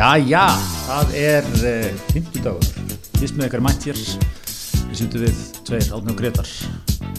[0.00, 0.46] Jæja,
[0.86, 2.68] það er uh, 50 dagur,
[3.18, 6.48] fyrst með ykkar mætt hér, við sýndum við tveir, Átni og Gretar.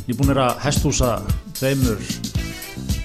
[0.07, 1.11] Ég er búin að hestúsa
[1.59, 2.01] tveimur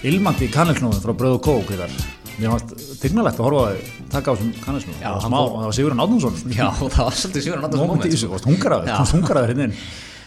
[0.09, 1.93] ilmandi kannelknóðum frá Bröð og Kók hér.
[2.39, 5.05] Mér fannst tignalegt að horfa að taka á þessum kannelknóðum.
[5.05, 6.41] Já, það var Sigurinn Átnarsson.
[6.57, 8.95] Já, það var svolítið varst hungaraður, Já.
[8.97, 9.77] þú varst hungaraður hérna inn.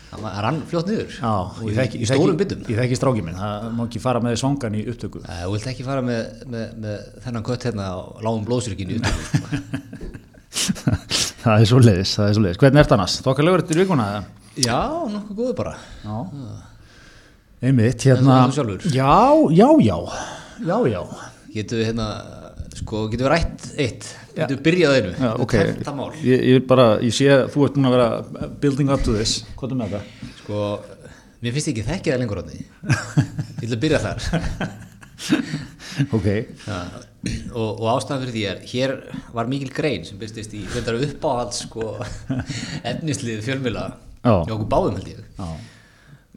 [0.09, 1.33] Það rann fljótt niður Já,
[1.67, 4.77] ég þekki, í stórum byttum ég þekki strákið minn, það má ekki fara með svangan
[4.79, 5.21] í upptöku.
[5.27, 9.59] Þú vilt ekki fara með, með, með þennan kött hérna á lágum í sko.
[11.43, 12.59] það er svo leiðis, það er svo leiðis.
[12.63, 13.19] Hvernig ert annars?
[13.25, 14.07] Þokkalegur eftir vikuna?
[14.59, 14.79] Já,
[15.13, 16.17] nokkuð góður bara Já.
[17.59, 18.47] Einmitt, hérna.
[18.87, 19.97] Já, já, já,
[20.63, 21.01] já, já.
[21.51, 22.07] Getum við hérna,
[22.79, 24.07] sko, getum við rætt eitt?
[24.35, 25.13] Getum við byrjað á einu?
[25.19, 26.09] Já, ok, Þetta mál.
[26.25, 29.39] Ég, ég bara, ég sé að þú ert núna að vera building up to this,
[29.59, 30.29] hvað er með þetta?
[30.41, 30.61] Sko,
[31.43, 34.19] mér finnst ekki þekkja það lengur átni Ég ætla að byrja þar.
[36.15, 36.27] Ok,
[36.63, 36.75] Já,
[37.51, 38.91] og, og ástæðan fyrir því er hér
[39.35, 41.89] var mikil grein sem byrstist í þetta uppáhalds sko,
[42.91, 43.83] efnislið fjölmila
[44.23, 44.31] Já.
[44.47, 45.19] hjá okkur báðum held ég.
[45.35, 45.49] Já,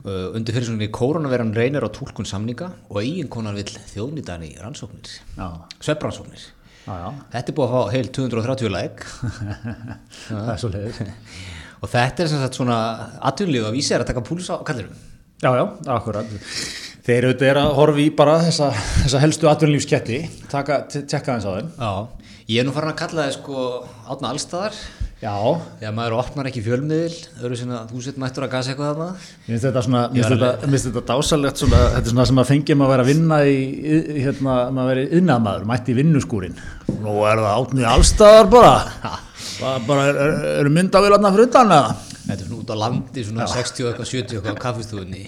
[0.05, 5.47] undir fyrir svona koronaveran reynir á túlkun samninga og eiginkonar vill þjóðnýtan í rannsóknir já,
[5.79, 6.43] svefnrannsóknir.
[6.83, 9.05] Já, já, þetta er búið að fá heil 230 læk
[10.27, 10.99] það er svo leiðis.
[11.83, 12.79] og þetta er sem sagt svona
[13.31, 14.99] atvinnlið að vísi er að taka púlis á kallirum
[15.43, 16.29] Já, já, akkurat.
[17.03, 18.69] Þeir auðvitað er að horfa í bara þessa,
[19.03, 19.49] þessa helstu
[20.93, 21.71] te- tekka aðeins á þeim.
[21.83, 22.22] Já,
[22.53, 23.65] ég er nú farin að kalla það sko
[24.13, 24.77] átna allstaðar
[25.23, 25.37] Já,
[25.79, 29.53] þegar maður opnar ekki fjölmiðil öðru sinna þú sett mættur að gasa eitthvað þarna Mér
[29.53, 30.33] finnst þetta svona, mér
[30.73, 33.61] finnst þetta, dásalegt svona, þetta er svona sem að fengjum að vera að vinna í,
[33.95, 36.59] í- hérna, maður veri yðnaðmaður, mætti í vinnuskúrin.
[37.05, 38.75] Nú er það átnið allstaðar bara.
[39.61, 41.95] Það bara er, er, eru myndavélarna fyrir utan eða?
[42.27, 45.25] Þetta er svona út á landi, svona 60 eitthvað, 70 eitthvað á kaffistofunni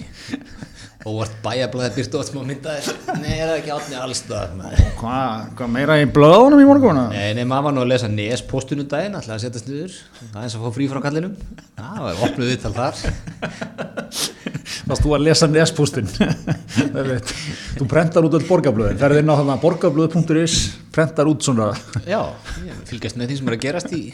[1.04, 2.86] og vart bæjablaði byrtu oft smá myndaðir.
[3.20, 4.54] Nei, er það ekki átni allstað
[4.98, 7.00] Hvað hva meira í blöðunum í morgun?
[7.12, 10.40] Nei, nei, maður var nú að lesa NES postunum daginn ætlaði að setjast niður, það
[10.40, 13.04] er eins að fá frí frá kallinum Já, það var opnuð viðtal þar.
[14.84, 16.08] Varst þú að lesa nespústin?
[17.78, 20.58] þú prentar út öll borgarblöðin, ferði inn á þarna borgarblöð.is,
[20.94, 21.72] prentar út svona.
[22.08, 22.20] Já,
[22.64, 24.04] ég fylgjast með því sem er að gerast í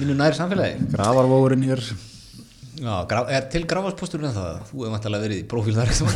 [0.00, 1.84] mínu næri samfélagi gravarvóðurinn hér.
[2.80, 2.94] Já,
[3.28, 4.60] er til grafasposturinn en það?
[4.70, 6.14] Þú hefur vantilega verið í prófíl þar eitthvað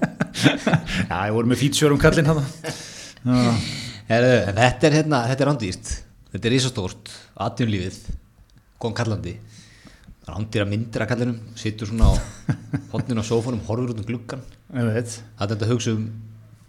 [1.10, 1.98] Já, ég voru með feature um.
[4.10, 5.90] Heru, þetta er hérna, þetta er andýrt
[6.30, 7.10] þetta er risastórt,
[7.42, 7.98] atvinnlífið
[8.80, 9.34] kom kallandi.
[10.30, 12.14] Andýra myndir að kallinum, situr svona á
[12.92, 16.04] hotnin á sófanum, horfur út um gluggan það er þetta að hugsa um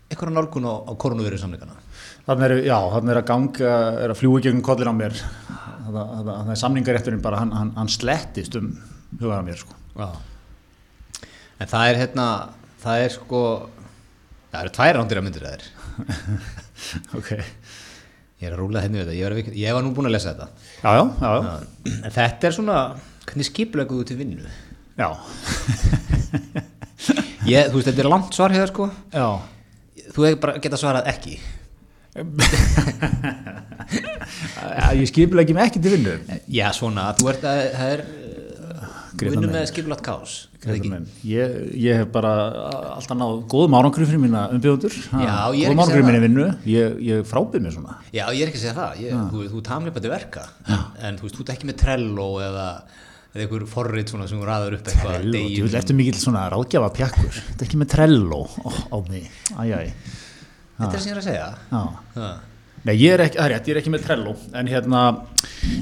[0.10, 1.78] einhverja nálgun á, á koronavirið samleikana
[2.26, 3.70] Þannig er, já, þannig er að ganga,
[4.02, 5.22] er að fljúi gegn kollin á mér.
[5.96, 8.68] Þannig er samningarétturinn bara, hann, hann, hann slettist um
[9.20, 9.74] hugaða mér, sko.
[11.62, 12.26] En það er hérna
[12.82, 13.40] það er sko
[14.52, 15.64] það eru tvær andýra myndir það er
[17.20, 17.30] Ok.
[17.36, 20.16] ég er að rúla henni við þetta, ég var, að- ég var nú búin að
[20.16, 20.48] lesa þetta.
[20.82, 21.54] Já, já, já, já.
[22.18, 22.78] þetta er svona,
[23.30, 24.48] hvernig skipleguðu til vinnu?
[24.98, 25.10] Já,
[27.52, 28.88] ég, þú veist, þetta er langt svar hér sko.
[29.14, 29.28] Já.
[30.16, 31.34] þú bara getað svarað ekki
[35.00, 36.16] Ég skipla ekki með ekki til vinnu.
[36.52, 38.02] já, svona, þú ert að það er
[39.22, 40.34] vinnu með skipulagt kás?
[41.28, 42.32] Ég, ég hef bara
[42.96, 46.48] alltaf náð góðum árangri fyrir mína er Góðum árangri minni vinnu.
[46.70, 47.98] Ég, ég frábið mér svona.
[48.14, 50.44] já, ég er ekki að segja það ég, þú, þú tamleipandi verka
[51.02, 52.68] en þú veist, þú ert ekki með Trello eða,
[53.32, 57.32] eða einhver forrit svona sem ræður upp eitthvað eftir mikill svona ráðgjafa pjakkur.
[57.40, 58.42] Þetta er ekki með Trello
[58.92, 59.32] á mig.
[59.56, 59.96] Æjæj.
[60.78, 61.52] Þetta er sem ég er að segja.
[61.72, 61.84] Já.
[62.16, 62.32] Ha.
[62.82, 65.02] Nei, ég er ekki, það er rétt, ég er ekki með Trello, en hérna,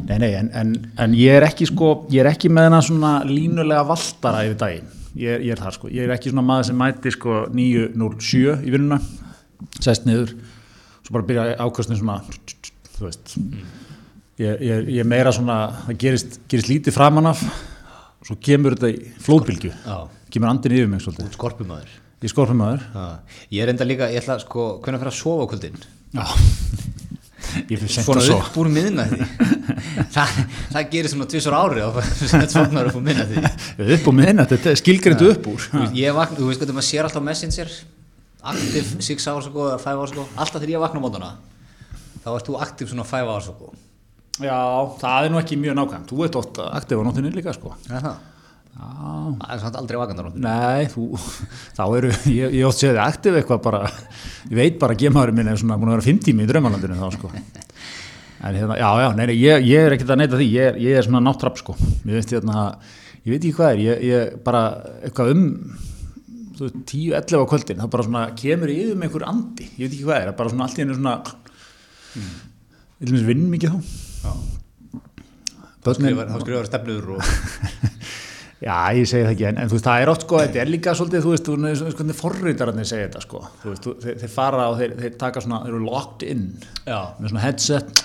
[0.10, 3.86] nei, nei, en, en, en ég er ekki sko, ég er ekki með svona línulega
[3.88, 6.82] valtara yfir daginn, ég er, ég er þar sko, ég er ekki svona maður sem
[6.82, 9.00] mæti sko 9.07 í vinnuna,
[9.80, 10.34] sest niður,
[11.06, 12.18] svo bara byrja ákvæmstin svona,
[12.98, 13.34] þú veist,
[14.44, 17.46] ég, ég, ég er meira svona, það gerist, gerist lítið framan af,
[18.28, 19.98] svo kemur þetta í flóðbylgju, Já.
[20.36, 23.06] kemur andin yfir mig svolítið, skorpumæður ég skorfum maður, Ha.
[23.52, 25.78] ég er enda líka, ég ætla sko hvernig að fyrir að sofa á kvöldin?
[26.14, 26.26] Já,
[27.70, 28.38] ég fyrir sent svona að svo.
[28.44, 29.20] upp úr miðnæði
[30.16, 30.34] það,
[30.74, 33.44] það gerir svona tvisar ári og þetta svognar upp úr miðnæði
[33.98, 35.68] upp og minna, þetta er skilgrindu upp úr.
[35.98, 37.72] ég vakna, þú veist hvað maður sér alltaf á messenger
[38.50, 41.32] active 6 hours ago eða 5 hours ago alltaf þegar ég vakna á mótana
[42.24, 43.72] þá ert þú active svona 5 hours ago.
[44.40, 44.56] Já,
[45.02, 46.08] það er nú ekki mjög nákvæmt.
[46.12, 47.74] Þú ert oft aktiv á nóttinni líka sko.
[47.92, 48.06] Er
[48.78, 49.42] það?
[49.50, 51.08] Er svona aldrei vakandar nei, þú
[51.78, 53.82] þá eru, ég, ég oft séð þið aktiv eitthvað bara,
[54.50, 57.00] ég veit bara að gemaðurinn minn er svona búin að vera fimm tími í draumalandinu
[57.00, 60.50] þá sko en hérna, já, já, nei, nei, ég, ég er ekkert að neyta því
[60.54, 62.70] ég ég er svona náttrapp sko ég veist hérna,
[63.26, 64.64] ég veit ekki hvað er ég, ég bara,
[65.04, 65.44] eitthvað um
[66.56, 69.94] þú veist, 10-11 á kvöldin þá bara svona kemur yfir með einhver andi ég veit
[69.98, 71.20] ekki hvað er, bara svona allt í hennu svona
[73.00, 74.32] Við viljum vinn mikið þá.
[75.80, 77.22] Skrifar, þá skrifar stefnur og
[78.60, 80.72] já, ég segi það ekki, en, en þú veist, það er oft sko, þetta er
[80.74, 83.44] líka svolítið, þú veist, þú veist, hvernig forritararnir segja þetta sko.
[83.64, 86.46] Þú veist, þú, þeir, þeir fara og þeir, þeir taka svona, þeir eru locked in
[86.84, 87.00] Já.
[87.20, 88.04] með svona headset,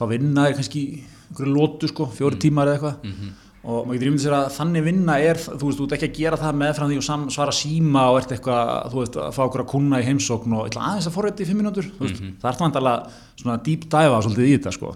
[0.00, 0.82] þá vinna þeir kannski
[1.30, 3.38] einhverju lótu sko, fjóri tímar eða eitthvað.
[3.60, 6.14] Og maður getur ímyndið sér að þannig vinna er, þú veist, þú ert ekki að
[6.16, 9.62] gera það meðfram því og svara síma og ert eitthvað, þú veist, að fá okkur
[9.66, 12.48] að kunna í heimsókn og ætla aðeins að forrita í fimm mínútur, þú veist, það
[12.54, 13.12] er vantarlega
[13.42, 14.94] svona deep dive svolítið í þetta, sko.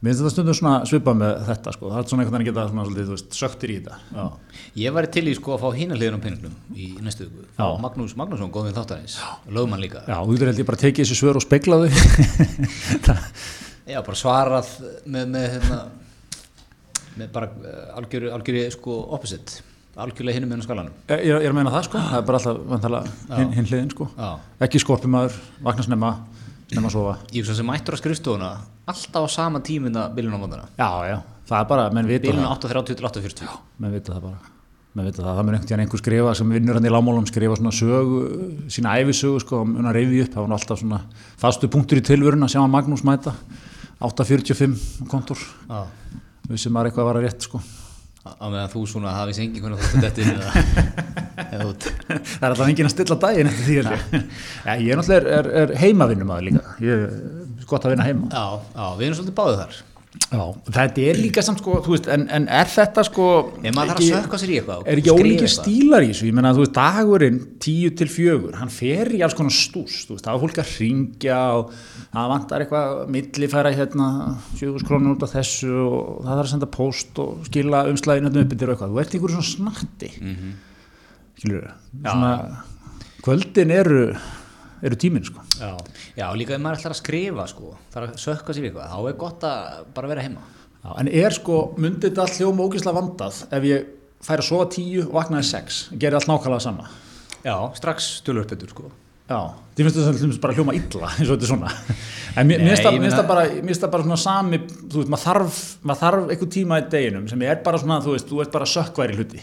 [0.00, 2.54] Mér finnst þetta stundum svona svipað með þetta, sko, það er svona einhvern veginn að
[2.54, 3.98] geta svona svolítið, þú veist, söktir í þetta.
[4.16, 4.62] Já.
[4.80, 7.44] Ég var til í sko að fá hína hliðin á penningnum í næstu viku.
[7.58, 7.74] Fá Já.
[7.82, 9.18] Magnús Magnússon, góðvinn þáttarins.
[9.52, 10.00] Lögmann líka.
[10.08, 11.92] Já, þú getur held ég bara tekið þessi svör og speklað þau.
[13.92, 14.72] Já, bara svarað
[15.04, 15.78] með, með, hérna,
[17.20, 19.60] með bara uh, algjöru, algjöru sko opposite.
[20.00, 20.96] Algjörlega hinum með skalanum.
[21.12, 24.08] ég, ég er að meina það, sko, það er bara alltaf vantarlega hinn, hliðin, sko.
[24.16, 24.30] Já.
[24.64, 26.14] Ekki skorpumæður, vakna
[26.70, 27.16] snemma að sofa.
[27.34, 28.52] Ég er svo sem mættur á skrifstofuna
[28.90, 30.70] alltaf á sama tímina bílun á mótana.
[30.78, 31.18] Já, já,
[31.50, 32.70] það er bara, menn vita Bílun það.
[32.70, 33.60] 8.30 til 8.40.
[33.82, 34.56] menn vita það bara
[34.90, 37.58] menn vita það, það mun einhvern veginn einhver skrifa sem vinnur hann í lámálum skrifa
[37.60, 38.22] svona sögu
[38.74, 40.98] sína æfisögu sko, mun að reyfi upp það var alltaf svona
[41.38, 43.36] fastu punktur í tilvörun að sjá að Magnús mæta
[44.02, 45.38] 8.45 kontor
[45.68, 45.84] Já.
[46.48, 47.62] við sem maður eitthvað var að rétt sko
[48.38, 50.64] Á meðan þú svona hafið sengi hvernig þú þetta inn eða,
[51.56, 51.86] eða út.
[52.06, 54.24] það er alltaf enginn að stilla daginn eftir því ég.
[54.64, 58.28] Já, ég er náttúrulega er, er heimavinnum að líka ég er gott að vinna heima
[58.30, 58.44] Já,
[58.74, 59.78] já, við erum svolítið báðið þar.
[60.10, 60.42] Já,
[60.74, 63.26] þetta er líka samt sko, þú veist, en, en er þetta sko
[63.62, 64.80] að sér í eitthvað.
[64.90, 68.72] er ekki ólíkir stílar í þessu ég menna þú veist dagurinn 10 til 4 hann
[68.74, 71.70] fer í alls konar stús það er fólk að ringja og
[72.10, 74.08] það vantar eitthvað millifæra hérna
[74.58, 78.44] 7 krónur út af þessu og það þarf að senda post og skila umslæðinu hérna
[78.44, 80.34] upp yfir eitthvað, þú ert í einhverju svona snatti mm.
[80.36, 80.52] -hmm.
[81.38, 81.70] skilur
[82.00, 82.32] svona
[83.22, 84.04] kvöldin eru
[84.82, 85.76] eru tíminn sko Já,
[86.16, 89.16] já, líka ef maður ætlar að skrifa sko, þarf að sökka sér eitthvað, þá er
[89.20, 90.40] gott að bara vera heima.
[90.80, 93.90] Já, en er sko, myndi þetta allt hljóma ógeðslega vandað ef ég
[94.24, 96.88] færi að sofa 10 og vaknaði 6, gerir allt nákvæmlega sama
[97.44, 98.88] Já, strax tölur betur sko.
[99.30, 101.70] Því finnst þetta bara hljóma illa eins og þetta er svona.
[102.40, 106.00] En mér finnst það- það bara, það bara svona sami þú veist, maður þarf, maður
[106.04, 109.16] þarf einhver tíma í deginum sem er bara svona, þú veist, þú ert bara sökkværi
[109.18, 109.40] hluti.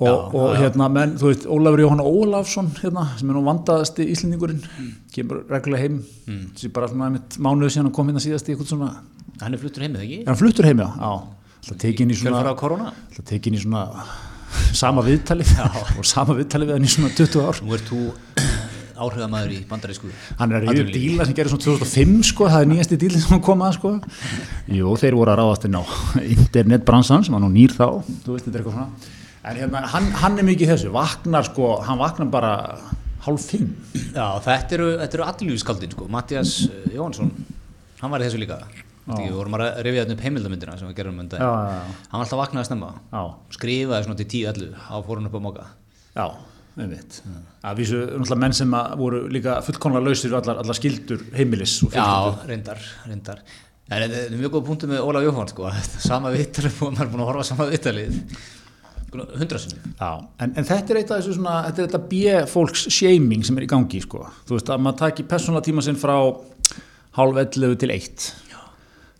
[0.00, 3.42] Og, Já, og já, hérna, menn, þú veist, Ólafur Jóhann Ólafsson hérna, sem er nú
[3.44, 4.62] vandaðasti íslendingurinn
[5.12, 5.98] kemur reglulega heim.
[6.26, 6.46] Mm.
[6.56, 8.88] sem bara svona einmitt mánuðu síðan að kom hérna síðast í eitthvað svona,
[9.42, 10.18] Hann er fluttur heimið, ekki?
[10.26, 11.12] hann fluttur heim, já, já.
[11.60, 12.88] Alltaf tekin í svona Kjölfara á korona?
[13.10, 13.82] alltaf tekin í svona
[14.72, 15.44] sama viðtali
[15.98, 17.60] og sama viðtali við hann í svona 20 ár.
[17.60, 18.00] Nú ert þú
[19.04, 20.10] áhrifamæður í bandarísku.
[20.38, 21.00] hann er að atvinnulífi.
[21.00, 23.92] díla sem gerir svona 2005 sko, það er nýjasti dílinn sem hann kom að sko.
[24.80, 25.82] jú, þeir voru að ráðast inn á
[26.36, 27.86] internetbransan sem var nú nýr þá
[28.24, 28.88] þú veist, þetta er eitthvað svona
[29.50, 32.52] en hérna, hann, hann er mikið þessu, vaknar sko hann vaknar bara
[33.24, 33.70] hálf fimm
[34.14, 36.06] Já, þetta eru, eru allífskaldin sko.
[36.12, 37.30] Mattias uh, Jóhansson,
[38.00, 38.56] hann var í þessu líka.
[39.10, 41.46] Við vorum að rifja þetta upp heimildamyndina sem við gerum um þetta.
[41.46, 42.90] Hann var alltaf að vaknaði snemma.
[43.10, 43.22] já,
[43.56, 45.64] Skrifaði svona til 10-11 á fórun upp á móka.
[46.14, 46.26] já
[46.80, 52.06] að vísu, náttúrulega menn sem voru líka fullkonlega lausir allar, allar skildur heimilis Já,
[52.48, 53.42] reyndar, reyndar.
[53.90, 55.70] En þetta er mjög góð punktu með Ólaf Jóhann sko.
[56.08, 58.20] Sama vittalið, maður er búin að horfa sama vittalið.
[59.10, 59.80] Hundra sinni.
[59.98, 63.58] Já, en, en þetta er eitt af þessu svona, þetta er þetta B-fólks shaming sem
[63.58, 64.22] er í gangi, sko.
[64.46, 66.14] Þú veist, að maður taki persónlega tíma sinn frá
[67.18, 68.28] hálf 11 til 1.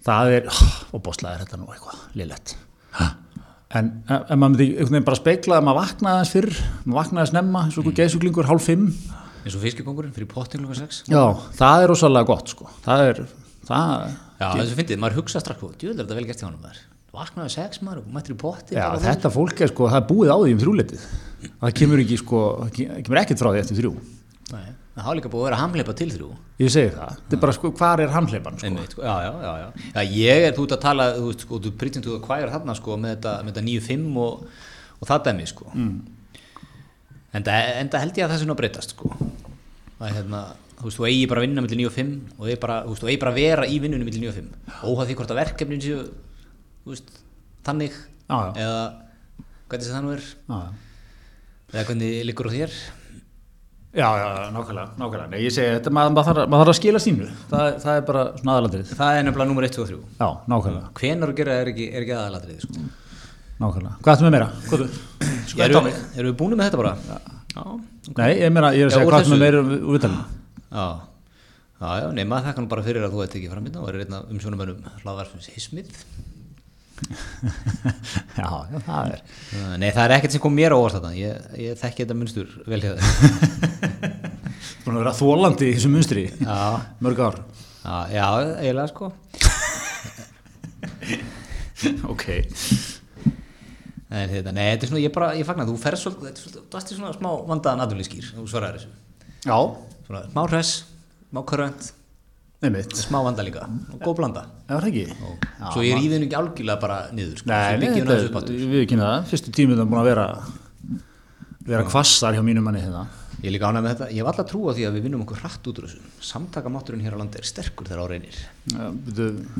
[0.06, 0.46] Það er,
[0.94, 2.54] og bóstlega er þetta nú eitthvað, lillett.
[3.70, 7.20] En ef maður myndi einhvern veginn bara speikla að maður vaknaði aðeins fyrr, maður vaknaði
[7.20, 8.86] aðeins snemma, eins og einhver geðsuglingur, hálf 5.
[9.44, 11.22] eins og fiskikongurinn fyrir potting klukkan 6 Já,
[11.60, 12.66] það er rosalega gott, sko.
[12.82, 13.20] Það er,
[13.68, 14.08] það,
[14.40, 16.82] Já, þessu fyndið, maður hugsa strax djúðlega þetta vel gert hjá hann maður
[17.14, 20.30] vaknaði 6 maður og mættir í potti já, þetta fólk er, sko, það er búið
[20.30, 21.06] á því um þrjúletið.
[21.62, 23.92] Það kemur ekki, sko, það kemur ekkert frá því eftir þrjú.
[24.50, 24.68] Nei,
[25.00, 26.30] það hafa líka búið að vera hamleipa til þrjú
[26.60, 27.12] Ég segi það.
[27.20, 28.68] Þetta er bara, sko, hvar er hamhleipan, sko?
[28.68, 29.68] Einmitt, sko, já, já, já, já.
[29.94, 32.52] já, ég er þú ert að tala, þú veist, sko, þú preaching to the choir
[32.52, 34.42] þarna, sko, með þetta, þetta 9-5 og,
[35.00, 35.70] og það dæmi, sko.
[35.72, 35.94] Mm.
[37.38, 39.06] En það held ég að það sé nú að breytast, sko.
[39.96, 40.42] Það er hérna,
[40.76, 42.92] þú veist, þú eigi bara að vinna millir 9 og 5 og eigi bara, þú
[42.92, 44.52] veist, þú eigi bara að vera í vinnunum millir 9 og 5.
[44.90, 46.04] Óhað því hvort að verkefnin séu,
[46.84, 47.08] þú veist,
[47.68, 47.96] þannig,
[48.28, 48.52] Já, já.
[48.66, 48.84] eða
[49.70, 50.24] hvernig sem það nú er,
[53.90, 54.26] Já, já.
[54.30, 55.28] Já, já, nákvæmlega, nákvæmlega.
[55.32, 57.24] Nei, ég segi, þetta, maður, maður, þarf, maður þarf að skila sínu.
[57.50, 58.92] Það, það er bara svona aðalatrið.
[59.00, 59.98] Það er nefnilega nummer 1, 2 og 3.
[60.20, 62.84] Já, nákvæmlega, Hvenar að gera er ekki, er ekki aðalatriði, sko.
[63.64, 63.94] nákvæmlega.
[64.04, 64.48] Hvað ertu með meira?
[64.70, 64.84] Hvað?
[65.50, 65.98] Sko, Erum þetta á mig.
[66.14, 66.94] við er búin með þetta bara?
[67.50, 67.64] Já.
[68.20, 70.24] Nei, ég meina, ég er að Já, segja úr hvað með þessu- meira úr vitalinu.
[70.70, 70.86] Já,
[71.82, 74.14] já, já, nema þakka nú bara fyrir að þú ert ekki framönda og er einn
[74.14, 75.90] af umsjónumönnum hlaðvarpins Hismið.
[78.36, 78.48] Já,
[78.86, 79.20] það er.
[79.80, 82.48] Nei, það er ekkert sem kom mér á óvart þetta, ég, ég þekki þetta munstur
[82.70, 83.04] vel hjá þér.
[84.84, 86.24] Búin að vera þólandi í þessu munstri.
[86.40, 86.58] Já,
[87.04, 87.36] Mörg ár.
[87.80, 88.26] Já, já,
[88.60, 89.06] eiginlega sko
[92.12, 92.24] ok,
[94.10, 96.84] En þetta, nei, þetta er svona, ég bara, ég fagna, þú ferð svolítið, þú í
[96.98, 98.90] svona smá vandaðan aðunlískýr, þú svaraði þessu.
[99.46, 99.58] já,
[100.08, 100.72] Svona smá hress,
[101.30, 101.80] smá körönd,
[102.60, 104.44] nefnitt smá vanda líka, og góð blanda.
[104.68, 104.88] það
[105.72, 109.30] Svo ég ríði henni ekki algjörlega bara niður, sko, Nei, þetta við er, kynna það,
[109.30, 110.26] fyrstu tímið það búin að vera
[111.70, 113.06] vera kvassar hjá mínum manni hérna
[113.40, 115.20] Ég er líka ánægð með þetta, ég hef alltaf trú á því að við vinnum
[115.24, 116.08] okkur hratt út úr þessu.
[116.28, 118.40] Samtakamátturinn hér á landi er sterkur þegar á reynir.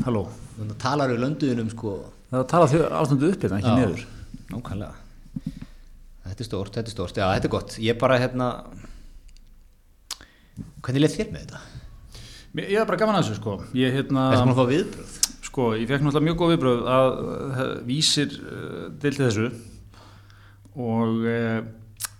[0.04, 0.26] Halló
[0.58, 1.94] Þannig að talar við lönduðunum, sko,
[2.28, 3.78] það tala þau ástandu upp hérna, ekki Já.
[3.80, 4.04] niður
[4.50, 4.92] nákvæmlega.
[6.26, 7.78] Þetta er stórt, þetta er stórt, já, þetta er gott.
[7.80, 8.50] Ég bara, hérna,
[10.84, 11.62] hvernig leið þér með þetta?
[12.58, 13.58] Ég er bara gaman að þessu sko.
[13.78, 15.18] Ég hérna, Ertu búin að fá viðbröð?
[15.50, 19.46] sko, ég fekk náttúrulega mjög góð viðbröð að uh, vísir uh, deildi þessu.
[20.80, 21.60] Og uh,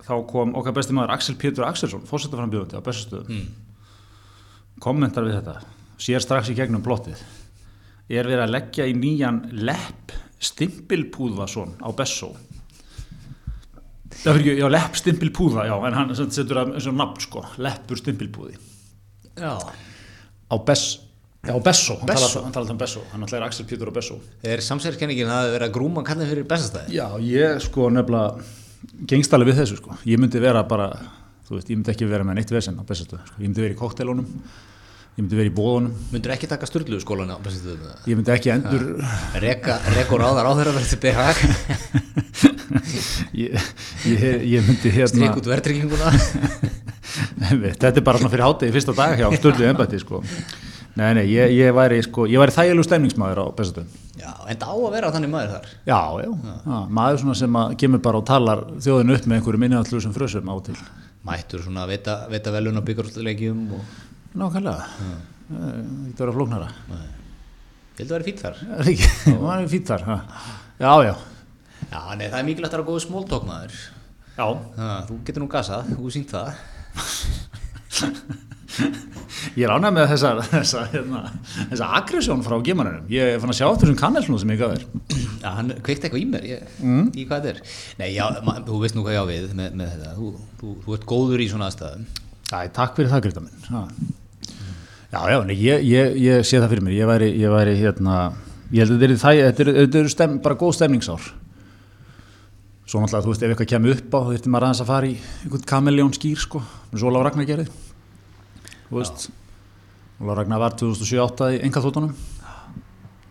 [0.07, 3.45] þá kom okkar besti maður Axel Pétur Axelsson, fórsetaframbjöðundi á bestastöðum
[4.81, 5.59] kommentar við þetta.
[6.01, 7.21] Sér strax í gegnum plottið.
[8.11, 12.33] Er verið að leggja í nýjan lepp stimpilpúðvason á Bessó?
[14.11, 18.01] Það fyrir já, lepp stimpilpúða, já, en hann setur að eins og nafn, sko, leppur
[18.01, 18.57] stimpilpúði.
[19.39, 19.55] Já.
[20.51, 20.99] Á Bess,
[21.47, 24.19] já, á Bessó, hann talar um Bessó, hann ætlaði Axel Pétur á Bessó.
[24.43, 26.97] Er samsverðskenningin að það hafi verið að grúma kallin fyrir bestastæði?
[26.99, 29.97] Já, ég sko nefnilega gengst alveg við þessu, sko.
[30.09, 30.91] Ég myndi vera bara,
[31.47, 33.39] þú veist, ég myndi ekki vera með neitt vesen á Bessastöðu, sko.
[33.39, 34.29] Ég myndi vera í koktelunum,
[35.21, 37.37] ég myndi vera í bóðunum, Myndur ekki taka sturlu skólan á
[38.09, 38.87] ég myndi ekki endur,
[39.43, 39.77] reka
[40.17, 41.41] og ráðar á þeirra verið til BHG,
[43.43, 43.69] ég,
[44.09, 44.25] ég,
[44.55, 46.15] ég myndi hérna, strík út verðtrygginguna.
[47.83, 50.23] þetta er bara fyrir hátegi fyrsta dag hjá stöldu embætti, sko.
[50.99, 53.93] Nei, nei, ég, ég væri, sko, væri þægilegu stemningsmaður á Bessastöðum.
[54.21, 55.69] Já, en það á að vera þannig maður þar.
[55.87, 59.63] Já, já, já, maður svona sem að kemur bara og talar þjóðinu upp með einhverju
[59.63, 60.77] minnihaldslusum frösum á til.
[61.29, 64.85] Mættur svona að veita, veita velun á byggarústuleikjum og Nákvæmlega,
[65.51, 65.63] það
[66.07, 66.69] getur verið að flóknara.
[66.91, 68.61] ég held að vera fýtt þar.
[68.61, 70.03] Það er ekki, það er fýtt þar.
[70.81, 71.15] Já, já,
[71.91, 73.75] Já, nei, það er mikilvægt að vera góð smóltók maður.
[74.37, 74.47] já.
[74.77, 76.49] Ha, þú getur nú gasað, þú sínt það.
[79.59, 81.21] Ég er ánægð með þessa, þessa, hérna,
[81.73, 83.07] þessa aggressjón frá gemanunum.
[83.11, 84.85] Ég er fann að sjá þessum kannelnum sem ég gaf þér.
[85.43, 87.09] Já, hann kveikti eitthvað í mér, ég, Mm.
[87.19, 87.61] í hvað þetta er.
[87.99, 90.15] Nei, já, ma, þú veist nú hvað ég á við með, með þetta.
[90.21, 92.07] Þú, þú, þú ert góður í svona aðstæðum.
[92.53, 93.59] Æ, takk fyrir það, Greta minn.
[95.11, 96.93] Já, já, ég, ég, ég sé það fyrir mér.
[96.95, 98.19] Ég væri, ég væri, hérna,
[98.71, 101.25] ég held að þetta er, þetta er, er bara góð stemningsár.
[102.87, 105.11] Svo náttúrulega, þú veist, ef eitthvað kemur upp á, þá þurfti maður aðeins að fara
[105.11, 106.63] í einhvern kameljón skýr, sko.
[106.95, 107.67] Svo Ólaf Ragnar gerði.
[108.87, 109.27] Þú veist,
[110.23, 112.15] Ólaf Ragnar var 2007-8 í enga þóttunum.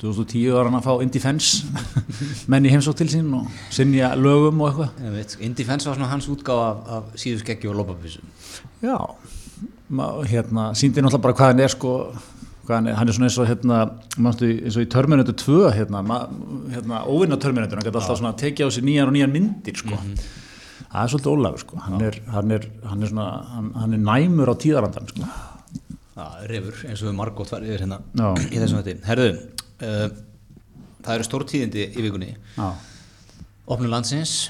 [0.04, 1.64] 2010 var hann að fá Indie Fence
[2.52, 5.44] menn í heimsók til sín og sinja lögum og eitthvað.
[5.48, 8.24] Indie Fence var svona hans útgáð af, af síðu skeggi og lópapísu.
[8.84, 9.39] Já, Ma,
[9.90, 11.94] hérna, síndi náttúrulega bara hvað hann er sko,
[12.68, 13.78] hvað hann er, hann er svona eins og hérna,
[14.22, 16.04] manstu, eins og í Terminator 2 hérna,
[16.76, 19.98] hérna óvinna Terminator, hann geta alltaf svona tekið á sig nýjan og nýjan myndir sko.
[20.90, 24.04] Það er svolítið Ólafur sko, hann er, hann er, hann er svona, hann, hann er
[24.06, 25.26] næmur á tíðarandan sko.
[26.20, 28.30] Já, refur, eins og við margótt farið yfir hérna Já.
[28.50, 29.06] í þessum þetta.
[29.08, 29.28] Herðu,
[29.80, 30.08] uh,
[31.06, 32.32] það eru stórtíðindi í vikunni.
[32.58, 32.70] Já.
[33.70, 34.50] Opnun landsins,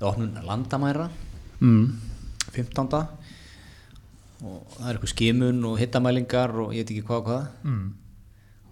[0.00, 1.08] opnun landamæra,
[1.58, 1.88] Mm.
[2.54, 3.08] 15.
[4.44, 7.48] Og það er eitthvað skimun og hittamælingar og ég veit ekki hvað og hvað.
[7.66, 7.86] Mm.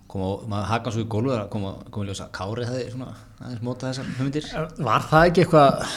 [0.07, 3.09] Koma, maður haka svo í gólfu að koma, koma í ljósa Kári hefði svona
[3.41, 4.47] aðeins móta þessar hugmyndir.
[4.87, 5.97] Var það ekki eitthvað,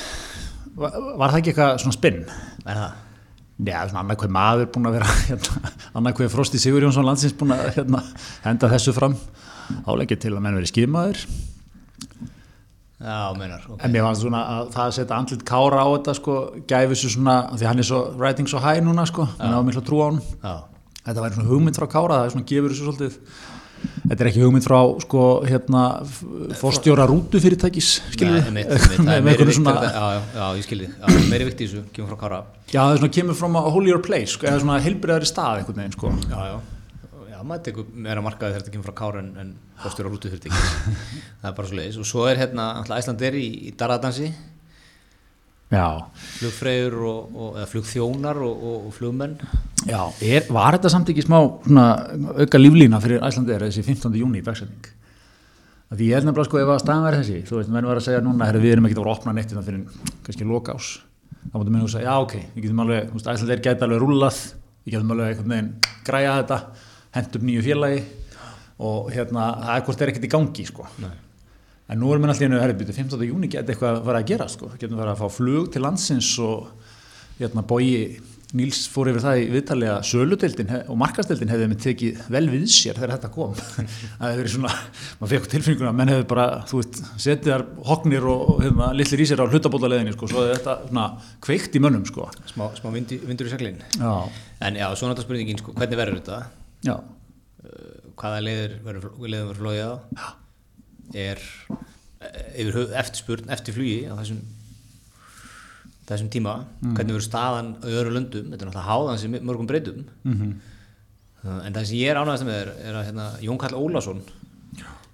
[0.79, 2.23] var, var það ekki eitthvað svona spinn?
[2.65, 3.05] Er það?
[3.59, 7.37] Já, svona annað hver maður búin að vera, hérna, annað hver Frosti Sigur Jónsson landsins
[7.37, 8.01] búin að hérna,
[8.47, 9.19] henda þessu fram.
[9.85, 11.25] Áleggið til að menn verið skimaður.
[12.99, 13.79] Já, meinar, ok.
[13.85, 16.33] En mér fannst svona að það að setja andlit kára á þetta sko,
[16.67, 19.83] gæfi þessu svona, því hann er svo writing so high núna sko, hann hafa miklu
[19.87, 20.19] trú á hann.
[20.43, 20.55] Já,
[21.09, 23.13] Þetta væri svona hugmynd frá kára, það er svona gefur þessu svolítið.
[24.09, 28.49] Þetta er ekki hugmynd frá sko, hérna, f- forstjóra rútufyrirtækis, skiljum Nei, við?
[28.49, 31.69] einmitt, einmitt, það er Með vikt svona, Já, já, ég skilði, já, meiri vikt í
[31.69, 32.41] þessu, kemur frá Kára.
[32.67, 35.79] já, það er svona kemur frá a holier place, sko, eða svona heilbriðari stað einhvern
[35.85, 36.11] veginn, sko.
[36.27, 36.59] Já, já,
[37.39, 41.49] já, maður tekur meira markaði þegar þetta kemur frá Kára en, en fórstjóra rútu það
[41.49, 41.99] er bara svo leiðis.
[42.03, 44.33] Og svo er hérna, Æsland er í, í Darradansi,
[45.69, 45.85] Já,
[46.39, 49.35] flugfreyður og, og, eða flugþjónar og, og, flugmenn.
[49.85, 51.83] já, er, var þetta samt ekki smá svona,
[52.41, 54.15] auka líflína fyrir Æslandeir þessi 15.
[54.17, 54.89] júni í dagsetning?
[55.93, 58.07] Því ég er nefnilega sko ef að staðan verði þessi, þú veist, menn var að
[58.07, 60.89] segja núna, herri, við erum ekki að opna neitt þetta fyrir kannski lokás.
[61.45, 64.03] Þá mútum við að segja, já ok, við getum alveg, þú veist, Æslandeir gæti alveg
[64.03, 64.43] rúllað,
[64.85, 65.71] við getum alveg einhvern veginn
[66.09, 66.59] græja þetta,
[67.15, 68.03] hent upp nýju félagi
[68.79, 70.87] og hérna, það er er ekkert í gangi, sko.
[71.89, 73.23] En nú erum við alltaf hennu, herri, byrju, 15.
[73.27, 74.71] júni geti eitthvað að fara að gera, sko.
[74.77, 76.69] Getum við að fá flug til landsins og
[77.39, 78.19] hérna bói
[78.57, 82.63] Níls fór yfir það í viðtali að söludeildin og markasteildin hefði með tekið vel við
[82.73, 84.71] sér þegar þetta kom það hefði verið svona,
[85.19, 88.87] maður fekk tilfinninguna að menn hefði bara, þú veist, setið þar hognir og, og hefna,
[88.97, 91.05] litlir í sér á hlutabótaleðinni sko, svo hefði þetta svona
[91.45, 92.25] kveikt í mönnum sko.
[92.49, 96.41] smá, smá vindur, í seglin en já, svo náttúrulega spurningin sko, hvernig verður þetta
[96.85, 99.93] já, uh, hvaða leiðir verður flóið á?
[101.17, 101.39] Er
[102.21, 104.41] eh, yfir eftirspurn eftir flugi á þessum
[106.09, 110.51] þessum tíma, hvernig verður staðan öðru löndum, þetta er náttúrulega háðan sem mörgum breytum mm
[111.39, 114.17] Uh, en það sem ég er ánægast með er, er að hérna, Jón Karl Ólásson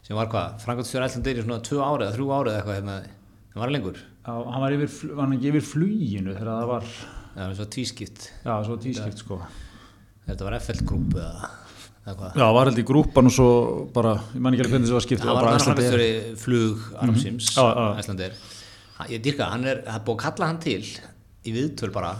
[0.06, 2.96] sem var hvað, Frankvæmtstjóri Æslandir í svona tvö árið eða þrjú árið eða eitthvað hérna,
[3.52, 4.00] hann var lengur.
[4.26, 6.90] Já hann var, yfir, var hann ekki yfir fluginu þegar það var,
[7.36, 8.26] það var svo tvískipt.
[8.42, 9.40] Já, svo tískipt sko
[10.28, 11.50] þetta var FL Group eða,
[12.06, 12.38] eða hvað?
[12.42, 13.48] Já, var held í grúpan og svo
[13.96, 15.92] bara, ég man ekki alveg hvernig þessi var skipt hann var hann Icelandair.
[15.96, 17.88] Frankvæmtstjóri flug Armsims, Já, já.
[18.04, 18.40] Æslandir
[19.12, 20.82] ég dýrka, hann er, það er búið að kalla hann til
[21.46, 22.14] í viðtöl bara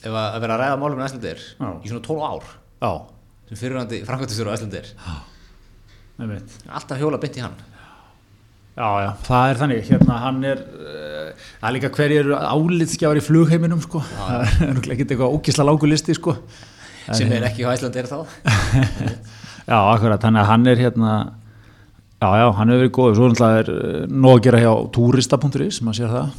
[0.00, 1.68] ef að, að vera að ræða málum með Æslandir Já.
[1.84, 2.48] í svona 12 ár.
[2.80, 2.92] Já,
[3.50, 4.92] sem fyrirhandi Frankvæmtstjóri Æslandir
[6.20, 6.56] einmitt.
[6.68, 7.54] Alltaf hjóla beint í hann.
[8.80, 13.18] Já, já, það er þannig, hérna hann er, uh, það er líka hverjir eru álitskjafar
[13.20, 16.36] í flugheiminum sko, það er náttúrulega ekki eitthvað ógisla lágu listi sko.
[17.18, 18.18] Sem er ekki á Æslandir þá.
[19.70, 21.12] Já, akkurat, þannig að hann er hérna,
[22.18, 25.80] já, já, hann hefur verið góður, svo náttúrulega er uh, nóg að gera hjá turista.is,
[25.86, 26.32] maður sér það,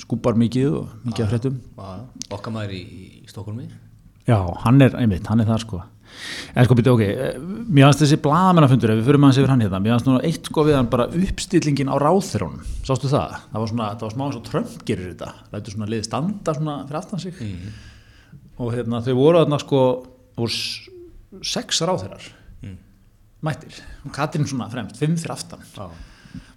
[0.00, 1.58] skúpar mikið og mikið af fréttum.
[1.76, 1.90] Já,
[2.38, 2.82] okkar maður í,
[3.20, 3.66] í Stokkulmi
[4.30, 5.82] Já, hann er, einmitt, hann er það sko.
[6.54, 7.36] En sko byrju, ok, eh,
[7.68, 10.50] mér fannst þessi blaðamennafundur, ef við fyrir maður yfir hann hérna, mér fannst núna eitt
[10.50, 13.36] sko við hann bara uppstillingin á ráþurónum, sástu það?
[13.52, 16.56] Það var svona, það var smá eins og Trump gerir þetta, lætur svona liðið standa
[16.56, 17.40] svona fyrir aftan sig
[18.60, 19.82] og hérna þau voru þarna sko,
[20.36, 22.30] það voru sex ráþurar
[23.40, 25.62] mættir, og Katrín svona fremst, fimm fyrir aftan.
[25.72, 25.86] Já.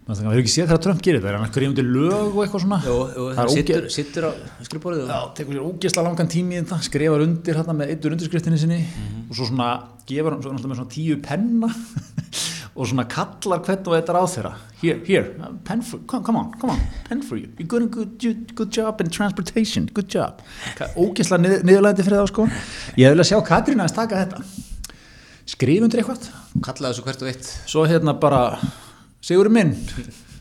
[0.03, 1.85] Þannig að við hefur ekki séð þegar Trump gerir þetta, er hann að skrifa undir
[1.87, 2.79] lög og eitthvað svona?
[2.83, 4.31] Jú, jú, það það er sittur, sittur á
[4.67, 8.59] skrifborðið Já, tekur sér ógeðslega langan tími í þetta, skrifar undir hérna með eittur undirskriftinni
[8.59, 8.81] sinni
[9.29, 9.69] og svo svona
[10.09, 11.71] gefur hann svo með svona tíu penna
[12.73, 16.47] og svona kallar hvern og þetta á þeirra here, here, pen for, come, come on,
[16.59, 20.41] come on pen for you, you're doing good, good, good job in transportation, good job.
[20.79, 22.47] Ka- ógeðslega nið, niðurlægandi fyrir þá sko.
[22.97, 24.41] Ég hefði vilja sjá Katrín að taka þetta.
[25.53, 26.25] Skrif undir eitthvað.
[26.65, 27.51] Kallaði þessu hvert og eitt.
[27.69, 28.41] Svo hérna bara
[29.23, 29.75] Sigurður minn,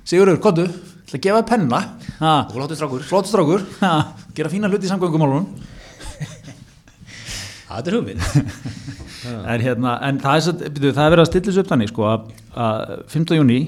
[0.08, 1.80] Sigurður, kottu ætla að gefa þér penna.
[2.56, 3.66] Láttu strákur.
[4.34, 5.50] Gera fína hluti í samgöngumálunum.
[7.68, 8.20] Það er hugminn
[9.30, 12.30] en, hérna, en það, er, það er verið að stilla þessu upp þannig sko, að,
[12.66, 13.38] að 15.
[13.40, 13.58] júni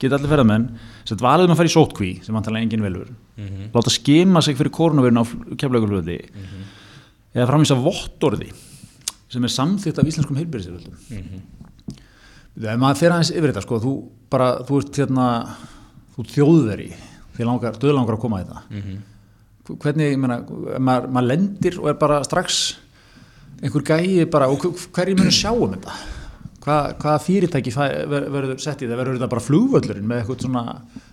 [0.00, 0.68] geta allir ferðamenn
[1.06, 3.12] sem valið um að fara í sótkví sem vantarlega enginn velur
[3.74, 5.24] láta skima sig fyrir koronavirun á
[5.56, 6.18] keflaugulvöldi
[7.36, 8.50] eða framvísa vottorði
[9.32, 11.44] sem er samþýtt af íslenskum heilbyrðisirvöldum mm
[12.64, 13.92] ef maður fer aðeins yfir þetta sko, þú
[14.32, 15.26] bara, þú ert hérna
[16.16, 16.88] þú þjóðveri
[17.36, 18.62] því langar, að koma í þetta.
[19.66, 20.38] Hvernig, ég meina,
[20.76, 22.60] ef maður, maður lendir og er bara strax
[23.62, 25.96] einhver gæi bara, og hv- hverju munir sjá um þetta?
[26.66, 30.62] Hva, hvaða fyrirtæki verður sett í það, verður þetta bara flugvöllurinn með eitthvað svona,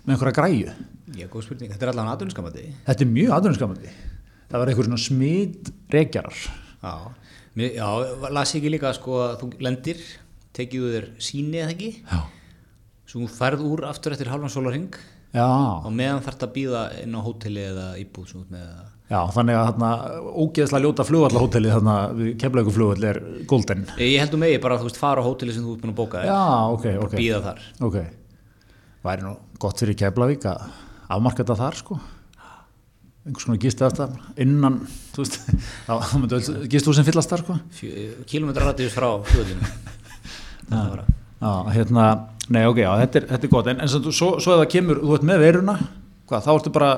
[0.02, 0.72] með einhverja græju?
[1.14, 5.02] Já, góð spurning, þetta er allavega aðduniskamandi þetta er mjög aðdunnskamandi það verður einhver svona
[5.04, 6.40] smit reykjarar
[6.82, 6.94] já,
[7.78, 7.86] já,
[8.34, 10.00] las ég ekki líka sko að þú lendir
[10.58, 11.92] tekið þér síni eða ekki?
[12.02, 12.18] Já,
[13.14, 14.90] svo færð úr aftur eftir halvan sólarring
[15.34, 18.66] já, og meðan þarf þetta að býða inn á hóteli eða íbúð svo út með
[18.72, 19.90] það já þannig að þarna
[20.44, 23.84] ógeðslega ljóta flugvallahóteli þarna við keflauguflugvall er golden.
[24.00, 25.92] Ég held um megi bara að þú veist fara á hóteli sem þú ert búin
[25.92, 26.40] að bóka þér já,
[26.78, 27.16] ok, ok.
[27.20, 27.62] býða þar.
[27.88, 27.98] Ok,
[29.04, 30.68] væri nú gott fyrir Keflavík að
[31.14, 31.98] afmarka þetta þar sko.
[33.24, 34.82] Einhvers konar gistaðastar innan
[35.14, 35.38] þú veist,
[35.86, 37.58] þá myndu öll gistu sem fyllast þar sko.
[38.28, 39.68] Kilómetra rættis frá flugvöldinu
[40.68, 41.12] þetta var að
[41.44, 42.06] já, hérna,
[42.52, 43.68] nei ok, já, þetta er, þetta er gott.
[43.72, 45.76] En, en svo, svo, svo ef það kemur, þú ert með veruna
[46.24, 46.90] hvað, þá ertu bara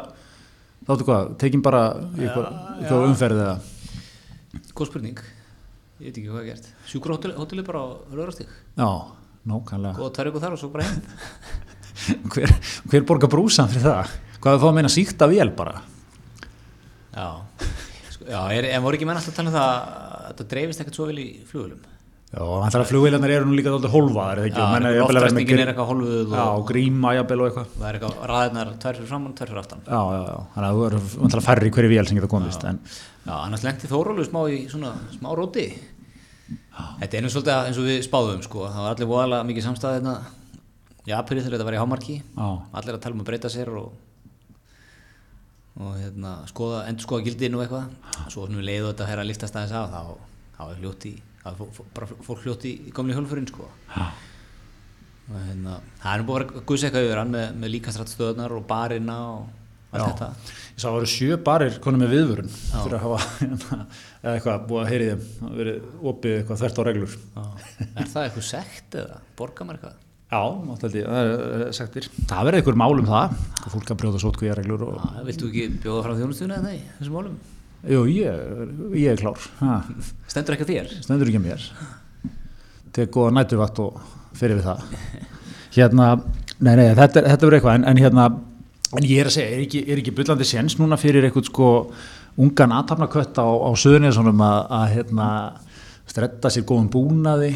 [0.85, 1.83] þá ertu hvað, tekin bara
[2.17, 3.57] í eitthvað, eitthvað umferð eða?
[4.77, 5.23] Góð spurning.
[5.97, 6.69] Ég veit ekki hvað er gert.
[6.91, 8.91] Sjúkurhóteli bara á röðrastík já,
[9.49, 9.97] nákvæmlega.
[10.05, 11.01] Og tær ykkur þar og svo bara heim.
[12.31, 12.53] Hver,
[12.93, 14.11] hver borgar brúsan fyrir það?
[14.37, 15.81] Hvað er það að meina síkta vél bara?
[17.17, 17.29] Já,
[18.13, 20.83] sko, já er, en voru ekki menn alltaf að tala um það að þetta dreifist
[20.85, 21.96] ekkert svo vel í flugvölum
[22.27, 24.59] Já, þannig að flugvélarnar eru nú líka alltaf hólfaðar, eða ekki?
[24.59, 26.65] Já, Og menn sko, eru jafnvel að vera með loftræstingin er eitthvað hólfuð Já, og-
[26.71, 27.69] gríma jafnvel og eitthvað.
[27.77, 30.37] það er eitthvað fyrir framann, tvær fyrir aftan Já, já, já.
[30.57, 32.65] Þannig að þú eru vantilega færri hverju vél sem geta komist.
[32.65, 32.81] En,
[33.27, 35.67] já, annars lendi Þórólu smá í svona smá róti
[37.01, 38.67] þetta er einu svolítið eins og við spáðum sko.
[38.69, 40.17] það var allir voðalega mikið samstæði hérna
[41.07, 42.23] í apri þegar þetta var í hámarki
[42.75, 43.93] allir að tala um að breyta sér og,
[45.81, 46.87] og hérna, skoða,
[51.47, 53.69] að að þá er bara fólk hljótt í, í komni hjólfurinn sko.
[53.93, 54.07] já,
[55.27, 58.55] og hérna, það er nú búið að vera guðs eitthvað yfir hann með, með líkastrættstöðunar
[58.57, 59.47] og barina og
[59.97, 60.07] allt Já.
[60.11, 60.29] þetta
[60.77, 63.21] Ég sá að það eru sjö barir konum með viðvörun fyrir að hafa
[64.27, 67.45] eða eitthvað búið að heyri þeim það hafi verið opið eitthvað þvert á reglur Já.
[67.87, 70.03] Er það eitthvað sekt eða borgar maður eitthvað?
[70.27, 73.37] Já, náttúrulega, það er sektir Það verður einhver mál um það
[73.77, 77.19] fólk að brjóta sótkvíja reglur og Já, viltu ekki bjóða frá þjónustunni eða nei, þessum
[77.21, 77.37] málum?
[77.87, 78.41] Jú, ég,
[78.99, 79.39] ég er klár.
[79.61, 79.77] Ha,
[80.27, 80.89] Stendur ekki þér?
[81.05, 81.67] stendur ekki að mér.
[82.97, 84.01] Tek góða nætuvakt og
[84.37, 84.83] fyrir við það.
[85.77, 86.07] Hérna,
[86.59, 88.27] nei, nei, þetta, er- þetta verður eitthvað en, en hérna,
[88.97, 91.69] en ég er að segja er ekki, er ekki bullandi séns núna fyrir eitthvað sko
[92.41, 95.29] ungan aðtapnakött á, á söðunni að, að hérna
[96.09, 97.53] stretta sér góðum búnaði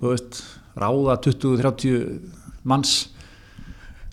[0.00, 0.42] þú veist,
[0.78, 2.94] ráða 20-30 manns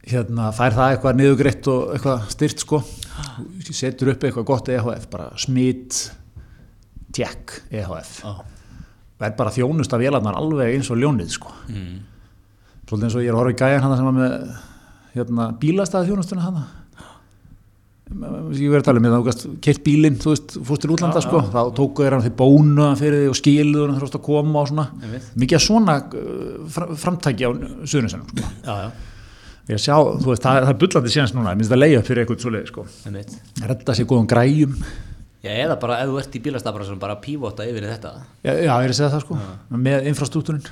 [0.08, 2.80] hérna, fær það eitthvað niðugreitt og eitthvað styrt sko
[3.72, 6.00] setur upp eitthvað gott EHF bara smitt
[7.14, 8.34] tjekk EHF Já.
[9.22, 11.52] verð bara þjónust af vélarnar alveg eins og ljónið sko.
[11.70, 12.00] Mm.
[12.90, 14.38] svolítið eins og ég er í gæjan hann sem var með
[15.16, 16.62] hérna, bílastæði þjónustuna hann
[18.12, 21.24] ég verið að tala um ég þá keitt bílinn, þú veist, fórst til útlanda Já,
[21.24, 21.52] sko, já.
[21.54, 24.68] þá tóku þér hann því bónu fyrir þig og skiluðu hann þróst að koma og
[24.72, 24.86] svona
[25.40, 25.96] mikið svona
[26.76, 27.52] fram- framtæki á
[27.88, 28.50] suðunisenum sko.
[28.66, 28.90] Já, já,
[29.72, 32.44] ég sjá, þú veist, það, það er bullandi séns núna, minnst að leiða fyrir eitthvað
[32.46, 32.86] svoleið sko.
[33.08, 33.38] einmitt.
[33.72, 34.76] redda sér góðum græjum.
[35.42, 38.12] Já, eða bara ef þú ert í bílastafra sem bara pívota yfir þetta.
[38.46, 39.40] Já, já, ég er að segja það sko,
[39.88, 40.68] með infrastruktúrin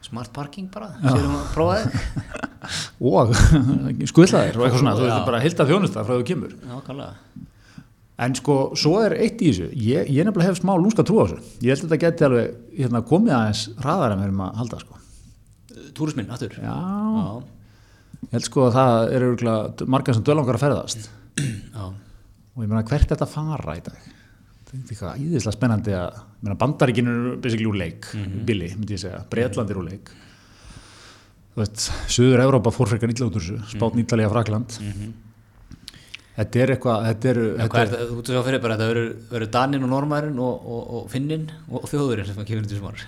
[0.00, 2.48] Smart parking bara, sérum að prófa þig.
[3.10, 3.30] Og
[4.10, 5.10] skuðlaðir og eitthvað svona, þú Já.
[5.10, 6.56] veist, bara hilda þjónusta frá þú kemur.
[6.66, 7.12] Já,
[8.20, 11.30] En sko, svo er eitt í þessu, ég, ég nefnilega hef smá lúmska trú á
[11.30, 11.38] þessu.
[11.64, 14.80] Ég held að þetta geti alveg hérna, komið aðeins hraðar en við erum að halda,
[14.82, 14.98] sko.
[15.96, 16.58] Túrismin, aftur.
[16.60, 17.30] Já, Já,
[18.26, 19.32] ég held sko að það eru
[19.90, 21.10] margar sem dölangar að ferðast.
[21.76, 21.84] já,
[22.56, 24.08] Og ég meina, hvert er þetta fara í dag?
[24.70, 28.10] Það er eitthvað æðislega spennandi að, ég meina, bandaríkinu eru basically úr leik,
[28.46, 30.10] Billy, myndi ég segja, Breitland er úr leik.
[31.54, 34.76] Þú veist, Suður Evrópa fór frekar illa út úr þessu, spátn Ítalía, Frakland.
[36.36, 41.08] Þetta er eitthvað, þetta eru, er þetta, þetta verður Danin og Normærin og, og, og
[41.12, 43.02] Finnin og þjóðurinn sem kemur í sumar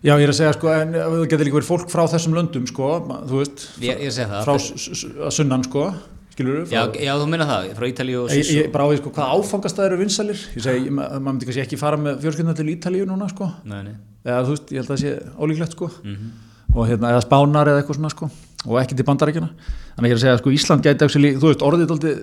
[0.00, 2.64] Já, ég er að segja, sko, en það getur líka verið fólk frá þessum löndum,
[2.70, 2.86] sko,
[3.28, 5.82] þú veist, Ég, ég það frá að sunnan sko
[6.30, 8.96] skilur já, já, þú minna það, frá Ítalíu og ég, Sviss ég bara á því
[9.02, 12.14] sko hvað áfangastæður eru vinsalir ég segi, ég- ma- maður myndi kannski ekki fara með
[12.24, 13.44] fjölskyldna til Ítalíu núna sko.
[13.68, 15.86] Nei, nei, eða þú veist, ég held að það sé ólíklegt sko.
[16.04, 16.26] Mhm.
[16.70, 18.24] og hérna, eða spánar eða eitthvað svona sko
[18.70, 21.46] og ekki til bandarækjana þannig að ég er að segja sko Ísland gæti actually, þú
[21.50, 22.20] veist, orðið aldrei uh,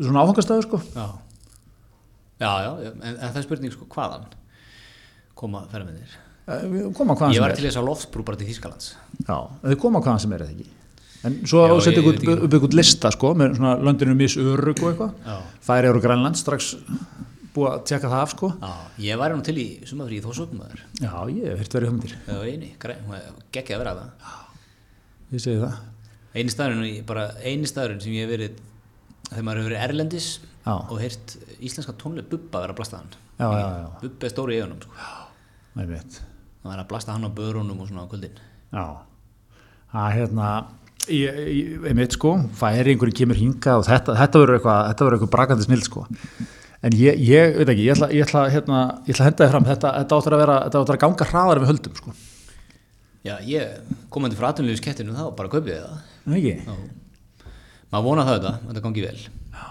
[0.00, 0.78] svona áfangastæður sko.
[0.96, 1.06] Já.
[2.40, 2.50] Já,
[6.56, 7.58] er hvaðan koma ferðmennir uh, koma hvaðan Ég sem var er.
[7.60, 8.92] til þess að loftsbrú bara til Þýskalands.
[9.26, 10.68] Já, þau koma hvaðan sem er eða ekki?
[11.28, 15.42] En svo setja upp ykkur lista sko með svona löndinu misörug og eitthvað.
[15.66, 16.70] Færi eru Grænland strax
[17.54, 18.50] búið að tjekka það af sko.
[18.62, 18.72] Já
[19.10, 19.66] ég væri nú til í
[20.24, 22.14] Þórsökum maður já, ég hef hirt verið humdir
[23.52, 24.30] geggja að vera það
[25.34, 25.74] ég segi það.
[26.30, 28.60] Eini staðurinn, bara eini staðurinn sem ég hef verið
[29.30, 30.28] þegar maður hefur verið erlendis
[30.64, 30.74] Já.
[30.78, 33.14] og heyrt íslenska tónleik Bubba vera að blasta hann.
[34.02, 36.29] Bubba er stóri í eigunum sko.
[36.60, 38.84] Það er að blasta hann á börunum og svona á kvöldin Já,
[39.90, 40.48] það hérna,
[41.10, 41.42] ég,
[41.90, 46.04] einmitt sko, færi einhverjum kemur hinga og þetta, þetta verður eitthvað, eitthvað brakandi snill sko.
[46.86, 49.54] En ég, ég veit ekki, ég ætla, ég ætla, hérna, ég ætla að henda þið
[49.54, 52.14] fram, þetta, þetta áttur að vera, þetta áttur að ganga hraðar við höldum sko.
[53.20, 56.38] Já, ég komandi frá atvinnlífis kettinu þá bara kaupið það?
[56.40, 56.76] Já.
[57.92, 59.64] maður vona það þetta, þetta gangi vel Já.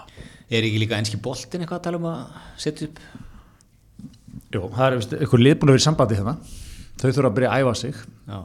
[0.54, 2.20] er ekki líka enski boltin eitthvað að tala um að
[2.62, 3.00] setja upp
[4.50, 6.36] Jú, það er eitthvað liðbúin að vera sambandi hérna.
[7.00, 8.00] Þau þurfa að byrja að æfa sig.
[8.28, 8.40] Já,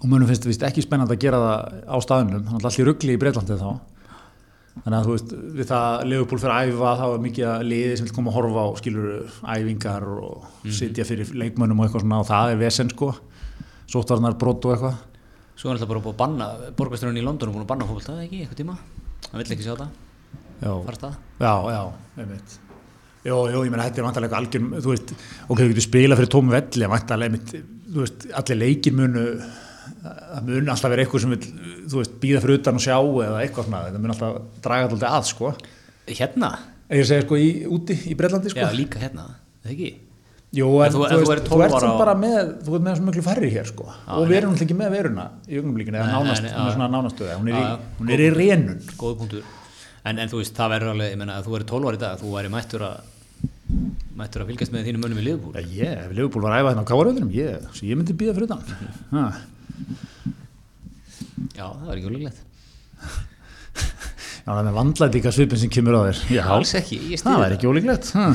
[0.00, 3.16] og munum finnst þetta ekki spennandi að gera það á staðunum, þannig að allir ruggli
[3.16, 3.70] í Breitlandi þá.
[4.80, 7.96] Þannig að þú veist, við það Leopold fyrir að æfa, þá er mikið að liði
[7.98, 9.08] sem vil koma að horfa á skilur
[9.56, 10.46] æfingar og
[10.78, 13.10] sitja fyrir leikmönnum og eitthvað svona og það er vesen sko,
[13.90, 15.02] sótvarnar brot og eitthvað.
[15.58, 16.48] svo er alltaf bara búið að banna
[16.78, 18.78] borgasturinn í London er búin að banna fólk það ekki, eitthvað tíma?
[19.26, 19.90] Hann vill ekki sjá það,
[20.60, 21.18] Já, fara stað.
[21.40, 21.82] Já, já,
[22.22, 22.56] einmitt.
[23.26, 25.12] Jó, jó, ég meina, þetta er vantarlega algjör, þú veist,
[25.44, 27.52] ok, þú getur spila fyrir tómi velli, vantarlega, einmitt,
[27.94, 29.24] veist, allir leikir munu,
[30.00, 33.80] það mun alltaf vera eitthvað sem vil, býða fyrir utan og sjá eða eitthvað svona,
[33.88, 35.54] þetta mun alltaf draga alltaf að, sko.
[36.10, 36.52] hérna,
[36.90, 38.58] Ég segi, sko, í, úti í Breitlandi, sko.
[38.64, 39.28] já líka hérna
[39.64, 39.90] það ekki,
[40.50, 42.96] Jú, en, En þú- þú, veist, þú 12 ert og- bara með, þú ert með
[42.96, 43.84] svo miklu færri hér, sko.
[44.08, 46.74] og við erum alltaf ekki með veruna í augnumlíkinu, eða nánast, nei, nei, hún er
[46.74, 49.42] svona nánastöða, hún er, í, hún er í punktur.
[50.04, 52.00] en, en þú veist, það verður alveg, ég menna að þú verður 12 ári í
[52.00, 53.00] dag þú væri mættur að
[54.20, 56.72] mættur að fylgjast með þínum mönnum í liðbúl Já, ég, ef Leopold var að æfa
[56.72, 58.54] hérna á káaröðunum, ég, ég myndi býða fyrir.
[59.10, 59.24] Ha.
[61.56, 62.38] já, það var ekki ólíklegt
[64.40, 66.20] Já, það er með vandlætika svipin sem kemur á þér.
[66.32, 67.68] Já, alls ekki, ég það stýði er ekki.
[68.16, 68.26] Ha.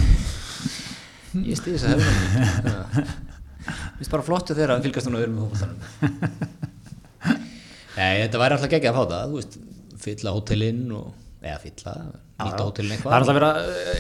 [1.49, 3.23] ég stýði þess að hefur
[3.95, 5.79] minnst bara flottu þegar að fylgjast núna við erum í hópaðanum
[7.97, 9.57] nei, þetta væri alltaf geggja að fá það þú veist,
[10.05, 11.93] fylla hótelinn og eða fylla,
[12.35, 13.49] Nýta hótelin Það er eitthvað alltaf að vera,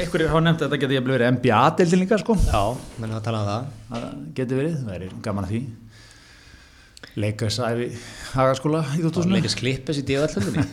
[0.03, 2.63] einhverjir hafa nefnt að þetta geti verið NBA-deildin líka sko Já,
[2.99, 4.07] menn að tala um það Það
[4.39, 5.61] geti verið, það er gaman að því
[7.23, 7.87] Leikarsæfi
[8.33, 10.65] hagaskóla í og þóttusinu leikast klippes í díðallöndinni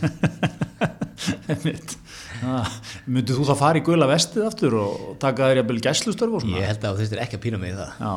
[3.07, 6.59] Myndið þú þá fara í gula vestið aftur og taka þér jafnvel gæslustörf og svona?
[6.59, 8.15] Ég held að þú þurftir ekki að pína mig í það Já,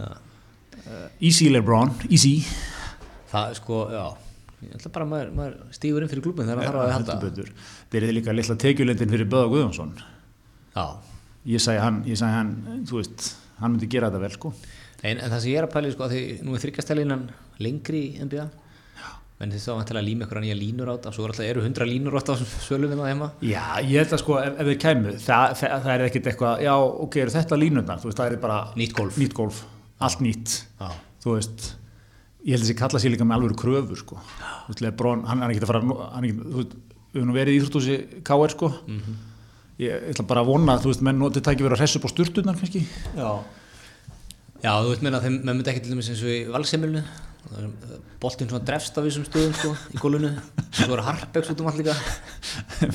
[0.00, 0.08] Já.
[1.28, 2.38] easy Lebron, easy
[3.28, 4.06] Það er sko, já
[4.64, 7.46] Ég ætla bara að maður, maður stígur inn fyrir klubin þegar hann þarf að halda.
[7.92, 9.90] Þeir eru líka litla tekjulendin fyrir Böða Guðjónsson.
[10.76, 10.86] Já,
[11.46, 12.48] Ég sagði hann, ég sagði hann,
[12.90, 13.26] þú veist
[13.60, 14.50] hann myndi gera þetta vel sko.
[15.06, 17.26] En, en það sem ég er að pæli sko, að því nú er þryggjastælinan
[17.62, 18.46] lengri í NBA
[19.36, 21.84] menn þess að vantilega að líma ykkur nýja línur át svo er alltaf eru hundra
[21.84, 23.26] línur átt á svölum við það heima?
[23.44, 26.62] Já, ég held að sko ef, ef þeir kæmu það, það, það er ekkit eitthvað,
[26.64, 26.72] já
[27.04, 29.18] ok, eru þetta línundar þú veist, það er bara Nýtt gólf.
[29.20, 29.58] nýtt gólf
[30.08, 30.88] allt nýtt, Já.
[31.20, 31.66] þú veist
[32.46, 35.42] ég held að þessi kalla sér líka með alveg kröfur sko, þú veist, Lebron, hann
[35.42, 36.76] er ekki að fara hann er ekki, þú veist,
[37.10, 38.72] við höfum nú verið í Íþróttúsi KR sko.
[38.86, 39.16] Mhm.
[39.82, 42.10] ég ætla bara að vona, þú veist, menn notið tæki verið að hressa upp á
[42.14, 42.86] sturtunar kannski.
[43.16, 43.30] Já.
[44.62, 47.02] Já, þú veit meina að þeim, maður myndi ekki til dæmis eins og í valsemilinu
[48.20, 50.32] boltinn svona drefst af þessum stöðum sko, í gólunu
[50.76, 51.94] svo er harpex út um allt líka.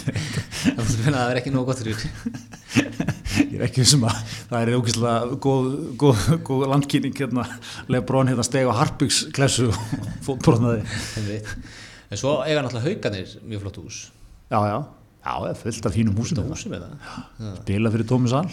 [1.05, 3.19] Það er ekki nógu gott fyrir
[3.61, 5.67] er ekki sem að það er ógeðslega góð,
[6.01, 7.45] góð, góð landkynning hérna,
[7.91, 10.81] Lebron hérna steg á Harpiks klessu og fótbrotnaði.
[12.11, 13.99] En svo eiga náttúrulega hauganir mjög flott hús.
[14.51, 14.77] Já, já,
[15.21, 16.55] já, það er fullt af fínum húsum hérna.
[16.55, 18.47] húsum er það spila fyrir Tómi Sal.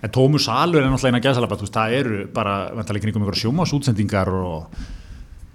[0.00, 4.78] En Tómi Salur er náttúrulega eina gæðsalaba það eru bara vantarlega kringum einhverja sjómasútsendingar og,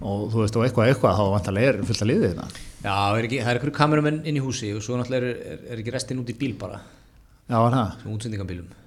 [0.00, 3.26] og þú veist og eitthvað eitthvað þá vantarlega er fullt að liði þetta Já, er
[3.26, 5.96] ekki, það er einhverju kamerumenn inn í húsi og svo náttúrulega er, er, er ekki
[5.96, 6.78] restin út í bíl bara.
[7.50, 7.98] Já, var það?
[8.04, 8.79] Sem útsendingabílum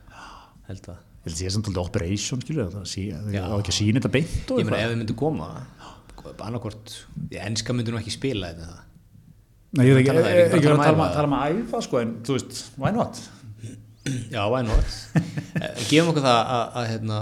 [0.69, 3.73] held það ég held að ég er samt alltaf operation skilur það það er ekki
[3.73, 5.49] að sína þetta beint og Ég meina ef þið myndu koma
[6.43, 6.93] annarkort,
[7.31, 8.67] ég enska myndu nú ekki spila þetta.
[8.73, 8.81] Það
[9.73, 11.05] Nei, ég er ekki, er um að tala um æfa.
[11.07, 13.21] að tala um að æfa sko en þú veist, why not?
[14.29, 14.97] Já, why not?
[15.17, 17.19] Eh, Gefum okkur það að, að, hérna,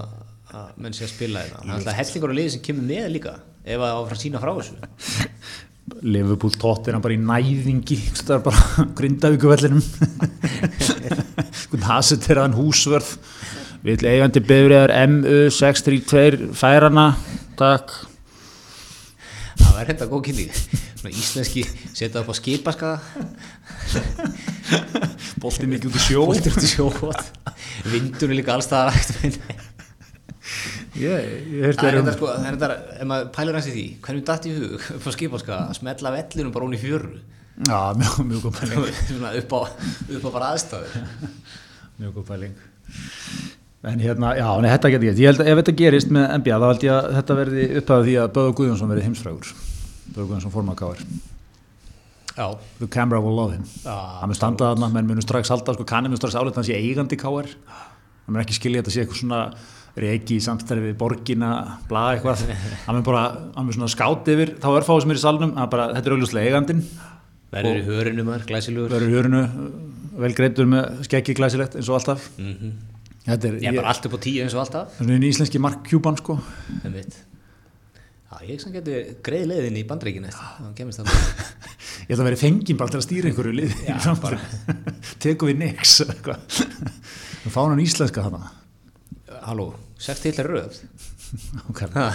[0.51, 1.61] að menn sé að spila þetta.
[1.61, 4.41] Það er alltaf hellingur á liði sem kemur með líka ef að áfram að sína
[4.43, 4.75] frá þessu.
[6.01, 9.83] Liverpool tótt er hann bara í næðingi það er bara grindavíkuvellinum
[11.87, 13.15] Hasit er hann húsvörð.
[13.81, 17.15] Vill eigandi bifriðar MU632 færana
[17.57, 17.95] takk.
[19.57, 20.51] Það var hérna góð kynning.
[21.09, 21.63] Íslenski
[21.97, 22.99] setja upp á skipaskaða
[25.41, 26.25] boltinn ekki út í sjó.
[26.29, 27.23] Bóltir út í sjóhótt
[27.89, 28.93] Vindur er líka alls það
[31.01, 31.25] ég,
[31.57, 33.75] ég Það er þér um þetta sko, það er þetta, ef maður pælir hans í
[33.75, 37.13] því, hvernig datt í hug upp á skipaskaða að smetla vellinum bara hún í fjöru
[37.67, 39.61] já, mjög, mjög góð pæling Svona upp á,
[40.17, 40.95] upp á bara aðstæður.
[42.01, 42.55] Mjög góð pæling
[43.81, 46.57] en hérna, já, nei, þetta getur ég ég held að ef þetta gerist með NBA
[46.61, 49.53] þá held ég að þetta verði upphæðu því að Böður Guðjónsson verði heimsfrægur.
[50.11, 51.05] Böður Guðjónsson formakáður
[52.31, 52.45] Já,
[52.79, 53.65] the camera will love him.
[53.83, 56.77] Hann mun standa þarna, menn munum strax halda sko, kannið mun strax álega hann sé
[56.77, 59.41] eigandi KR hann mun ekki skilja þetta sé eitthvað svona
[59.99, 61.49] reiki í samstæði við borgina
[61.89, 62.45] bla eitthvað,
[62.85, 66.45] hann mun bara skátt yfir, þá fáið sem er í salnum bara, þetta er auðvitað
[66.45, 66.85] eigandinn
[67.51, 68.93] verður í hörinu maður, glæsilegur.
[68.93, 69.41] Verður í hörunu,
[70.23, 72.29] vel greitur með skeggi glæsilegt eins og alltaf.
[72.37, 72.71] Mm
[73.21, 74.95] þetta er, Ég er bara allt upp á tíu eins og alltaf.
[74.97, 76.39] Svona einn íslenski Mark Cuban sko.
[76.81, 77.19] Það mitt
[78.31, 81.11] Já, ég sem getur greið leiðin í bandreikin eftir Það.
[82.07, 84.39] Ég ætla að vera fenginn bara til að stýra einhverju lið Já, bara.
[85.23, 86.39] tekum við eitthvað.
[87.43, 88.51] við fáum hann íslenska þarna.
[89.43, 89.67] Halló,
[89.99, 90.81] sex til er röð?
[91.71, 91.87] Okay.
[91.95, 92.09] Ha.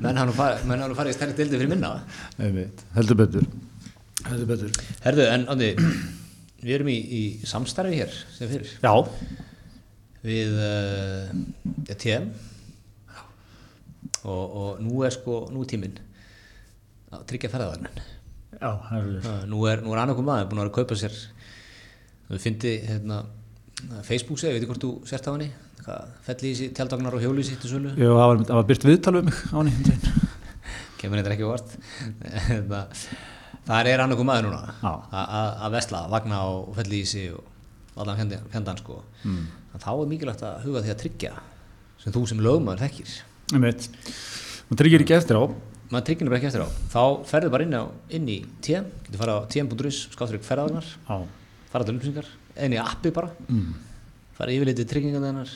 [0.00, 1.98] Menn hann farið stærri dildi fyrir minna.
[2.40, 3.44] Einmitt, heldur betur
[4.30, 4.80] heldur betur.
[5.04, 5.74] Herðu, en Andi
[6.58, 8.90] Við erum í, í samstarfi hér sem fyrir já,
[10.26, 12.32] við uh, TM
[14.26, 16.00] og, og nú er sko nú er tíminn
[17.14, 18.02] að tryggja ferðavagnin.
[18.58, 21.14] Já, heldur Uh, nú er, nú er annarkum maður búin að vera að kaupa sér
[22.28, 23.22] við fyndi hérna,
[24.02, 25.50] Facebook segja, veit ekki hvort þú sért á henni?
[26.26, 27.94] Þessi tjaldagnar og hjóli í sitt sölu?
[27.94, 30.26] Jú, það var, það var byrt viðtal við mig á henni um
[30.98, 31.76] kemur þetta ekki vart
[32.50, 32.82] Hérna,
[33.68, 34.74] það er annarkum maður núna.
[34.82, 37.44] Að- vesla, vagna og felli í sig og
[37.96, 39.02] allan fjandan, sko.
[39.24, 39.46] Mm.
[39.78, 41.32] þá er mikilvægt að huga því að tryggja
[42.02, 43.16] sem þú sem lögmaður þekkir.
[44.68, 45.44] Hún tryggir ekki eftir á.
[45.90, 46.68] Maður tryggir ekki eftir á.
[46.92, 50.84] Þá ferðu bara inn, á, inn í TM getur fara á tm.is, skáttur ykkur ferðagnar
[50.84, 51.16] Já,
[51.70, 53.30] fara til upplýsingar, inn í appi bara.
[53.48, 53.72] Mm.
[54.36, 55.54] fara yfirleitið tryggingan þennar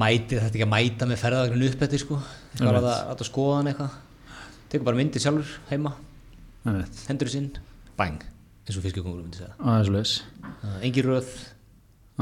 [0.00, 2.20] mæti þetta ekki að mæta með ferðagrun upp eftir sko.
[2.56, 3.98] Það er að, að, skoða hann eitthvað.
[4.72, 5.92] Tekur bara myndir sjálfur heima
[6.66, 7.48] hendur þess inn,
[7.98, 8.22] bang
[8.62, 9.56] eins og fiskjökungur myndi segja.
[9.58, 11.30] Það er svo leis uh, engi röð,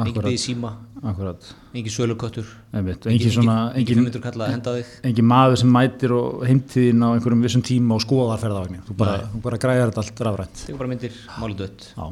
[0.01, 0.71] engin byggði síma
[1.11, 4.95] akkurat engin söluköttur einmitt, engin svona engin engin, 500 kalla að henda þig.
[5.11, 9.19] engin maður sem mætir og heimtíðin á einhverjum vissum tíma og skoðar ferðavagnin þú bara,
[9.35, 10.63] þú bara græðar þetta allt rafrænt.
[10.65, 11.91] Tegur bara myndir, máli dött.
[11.97, 12.09] Já.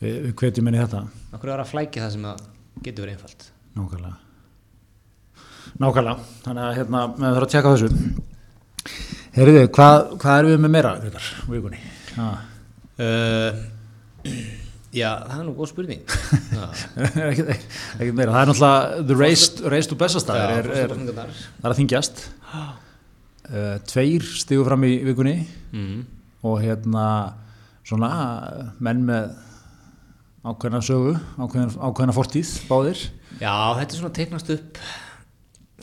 [0.00, 1.04] Við, við hvetjum henni þetta.
[1.36, 2.26] Okkur er að flækja það sem
[2.80, 3.46] getur verið einfalt?
[3.76, 4.16] Nákvæmlega.
[5.80, 7.90] Nákvæmlega, þannig að hérna með þarf að tjekka þessu
[9.30, 11.80] Herriði, hvað, hvað erum við með meira þetta, vikunni?
[12.16, 12.28] Ha.
[12.98, 13.58] uh,
[14.90, 16.00] já, það er nú góð spurning.
[17.28, 21.70] Ekkert ekkert meira, það er náttúrulega the race, race to bestastæðir er, er, er, er
[21.70, 22.24] að þingjast
[22.56, 25.36] uh, tveir stigu fram í vikunni
[25.76, 26.00] mm.
[26.50, 27.06] og hérna
[27.86, 28.10] svona
[28.82, 29.30] menn með
[30.42, 33.06] ákveðna sögu, ákveðna, ákveðna fortíð báðir.
[33.38, 34.82] Já, þetta er svona teiknast upp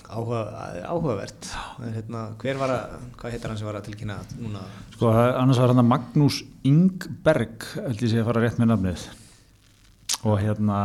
[0.10, 0.41] áhuga,
[0.88, 1.50] áhugavert.
[1.84, 4.65] Hérna, hver var að, hvað heitir hann sem var að tilkynna núna?
[4.96, 9.08] Sko, annars var hérna Magnús Ingberg held ég að fara rétt með nafnið.
[10.28, 10.82] Og hérna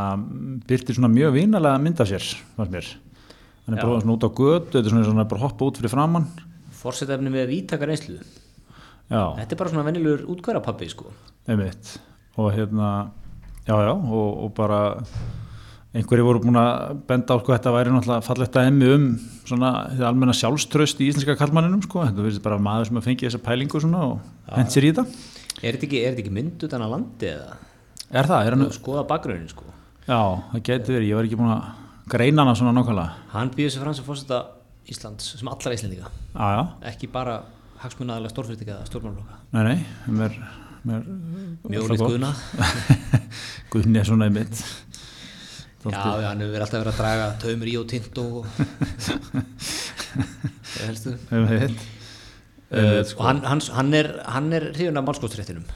[0.69, 2.95] byrti svona mjög vinalega mynd af sér fannst mér.
[3.67, 5.93] Hann er bara svona út á götu þetta er svona, svona bara hoppa út fyrir
[5.93, 6.27] framann
[6.83, 8.19] fórsetefni með vítaka reynslu.
[9.13, 11.13] Já, þetta er bara svona venjulegur útkværa sko.
[11.47, 11.99] Einmitt.
[12.37, 13.11] Og hérna,
[13.67, 15.05] já já og, og bara
[15.93, 19.03] einhverju voru búin að benda á sko þetta væri náttúrulega fallegt að emmi um
[19.45, 23.27] svona því almenna sjálfströst í íslenska kallmanninum sko, þetta verður bara maður sem að fengi
[23.27, 24.17] þessa pælingu svona og
[24.57, 25.05] hent sér í þetta.
[25.61, 27.59] Er þetta ekki, ekki mynd utan að landi eða?
[28.09, 29.69] Er það, er hann, skoða bakgrunnin sko.
[30.07, 30.21] Já,
[30.53, 31.11] það geti verið.
[31.11, 31.63] Ég var ekki búin að
[32.13, 33.29] greina hana svona nákvæmlega.
[33.35, 34.41] Hann býður sér fram sem fórseta
[34.93, 36.09] Íslands sem allra Íslendinga.
[36.33, 37.37] Já, ekki bara
[37.83, 38.89] hagsmunnaðalega stórfyrirtækja eða
[40.83, 41.05] mér,
[41.69, 42.11] mjög alltaf
[45.91, 48.47] já, já, hann hefur verið alltaf verið að draga taumur í og tint og
[50.73, 51.17] það helstu?
[51.33, 51.91] Einmitt
[52.73, 55.67] Uh, og hann, hann, hann er, hann er hrifun af málskótsréttinum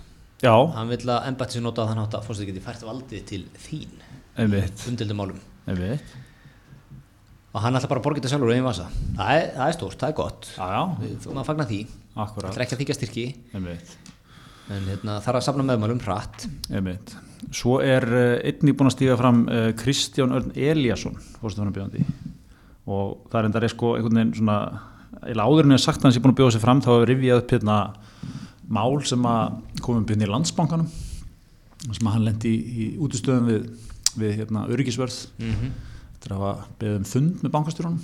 [0.40, 3.26] já, hann vil að embætti sér nota að hann átt að fórstu geti fært valdið
[3.28, 3.98] til þín.
[4.40, 5.42] Einmitt umdildum málum.
[7.52, 8.86] Og hann ætla bara að borga þetta sjálfur vasa.
[9.18, 10.48] Það er, það er stórt, það er gott.
[10.56, 11.80] Já, já, Við- maður fagnar því,
[12.24, 13.26] akkurat það er ekki að þykja styrki.
[13.52, 14.15] Einmitt
[14.72, 17.14] en hérna, þarf að safna meðmælum hratt Einmitt.
[17.54, 21.18] Svo er uh, einnig búin að stíga fram uh, Kristján Örn Eliasson
[22.86, 24.58] og það er enda er sko einhvern veginn svona
[25.26, 27.10] eða áður en ég sagt að hann sé búin að bjóða sig fram þá hefur
[27.10, 27.78] rifjað upp hérna
[28.76, 30.88] mál sem að komum byrni í landsbankanum
[31.86, 33.68] sem að hann lendi í, í útustöðum við,
[34.18, 35.76] við hérna, öryggisvörð mm -hmm.
[36.16, 38.00] eftir að hafa beðið um fund með bankastjórunum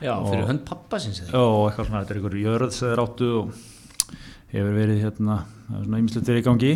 [0.00, 3.04] já, fyrir Og- hönd pappa sinns og eitthvað svona, þetta er einhver jörð sem þeir
[3.04, 3.54] áttu og
[4.54, 5.38] hefur verið hérna,
[5.74, 6.72] er ýmislegt verið í gangi.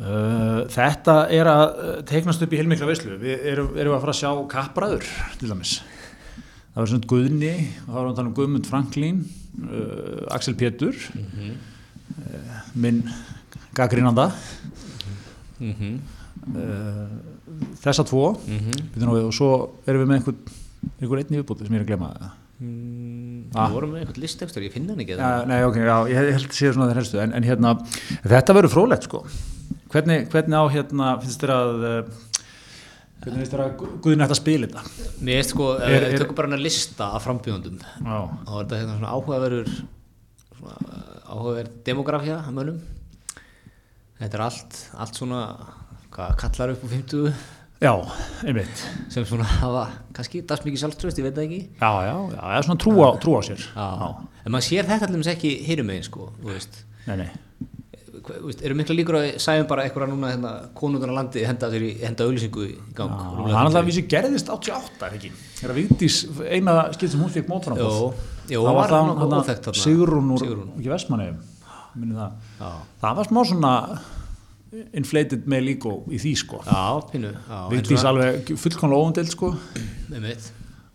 [0.00, 3.16] Uh, þetta er að uh, teiknast upp í heilmikla veislu.
[3.20, 5.08] Við erum, erum að fara að sjá kappræður
[5.40, 5.74] til dæmis.
[6.70, 9.18] Það var svona Guðni þá erum við að tala um Guðmund Franklín
[9.66, 11.50] uh, Axel Pétur Mhm.
[12.16, 13.02] uh, minn
[13.76, 14.30] gaggrínanda
[15.60, 15.98] mm -hmm.
[16.56, 17.08] uh,
[17.82, 18.38] þessa tvo.
[18.96, 19.50] Nú við, og svo
[19.86, 20.36] erum við með einhvern
[21.00, 22.36] einhver einni viðbúti sem ég er að glemma það Ah.
[23.54, 26.48] Við vorum með einhvern listekstur, ég finna hann ekki Ja, nei, ok, já, ég held
[26.50, 27.20] að sé svona þeir helstu.
[27.22, 27.72] En, en hérna,
[28.24, 29.22] þetta verður frólægt sko.
[29.90, 32.18] Hvernig, hvernig á hérna finnst þér að uh,
[33.24, 34.84] hvernig finnst þér að Gu- Guðni ætti að spila þetta?
[35.26, 38.52] Mér veist sko, Er- er, er, tökum bara hann að lista af frambjöndum já, þá
[38.54, 39.72] er þetta hérna svona áhugaverður
[40.60, 42.80] svona áhugaverð demografía að mönnum.
[44.20, 45.40] Þetta er allt, allt svona
[46.14, 47.34] hvað kallar upp á 50
[47.80, 47.92] já,
[48.44, 49.84] einmitt sem svona hafa
[50.16, 52.92] kannski das mikið sjálfströst, ég veit það ekki já, já, já, það er svona trú
[53.00, 53.86] á, trú á sér Já.
[54.44, 57.30] en maður sér þetta allir ekki heyrum megin sko, þú veist nei, nei,
[58.20, 61.40] Hva- þú veist, eru mikla líkur að sæðum bara eitthvað núna hérna, konungan á landi
[61.48, 61.70] henda
[62.04, 65.74] henda auðlýsingu í gang Já, Rúlla hann alltaf fyrir- vísi gerðist 88 er ekki þegar
[65.78, 66.18] Vigdís,
[66.52, 68.12] eina skipt sem hún fikk mótframboð
[68.50, 69.80] það var það.
[69.80, 70.68] Sigrún úr Sigrún.
[70.76, 71.30] ekki Vestmanni
[71.96, 72.32] það.
[72.60, 72.70] Já.
[73.00, 73.72] það var smá svona
[74.96, 76.60] inflated með líko í því sko.
[76.66, 77.30] Já, pínu
[77.72, 79.52] Vigdís svona- alveg fullkomlega óumdelt sko.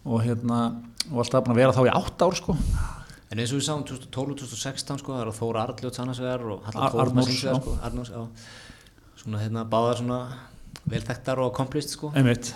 [0.05, 0.59] Og hérna
[1.11, 2.55] og alltaf búin að vera þá í átt ár sko.
[3.31, 7.41] En eins og við sáum 2012-2016 sko, það er Þóra Arljóts annars vegar og Arnórs,
[7.41, 8.27] sko,
[9.17, 10.19] svona hérna báðar svona
[10.87, 12.11] velþektar og accomplished sko.
[12.15, 12.53] Einmitt.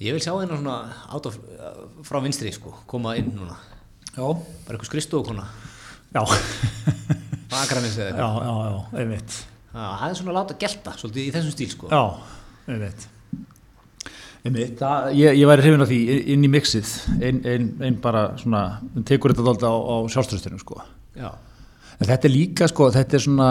[0.00, 0.76] Ég vil sjá hérna svona
[1.14, 1.38] out of,
[2.02, 3.56] frá vinstri sko, koma inn núna.
[4.10, 4.26] Já,
[4.66, 5.44] bara einhver skristofukona
[6.10, 6.22] já,
[7.62, 9.36] Akranis eða já, eitthvað já, já, einmitt
[9.72, 11.90] það er svona láta gelta svolítið í þessum stíl sko.
[11.92, 12.02] Já,
[12.70, 13.08] einmitt.
[14.40, 16.00] Einmitt, það, ég, ég væri hrifin af því
[16.32, 18.64] inn í mixið ein, ein, ein bara svona,
[18.94, 20.80] hún tekur þetta alltaf á, á sjálfströstinu sko.
[21.18, 21.30] Já,
[22.00, 23.48] En þetta er líka sko, þetta er svona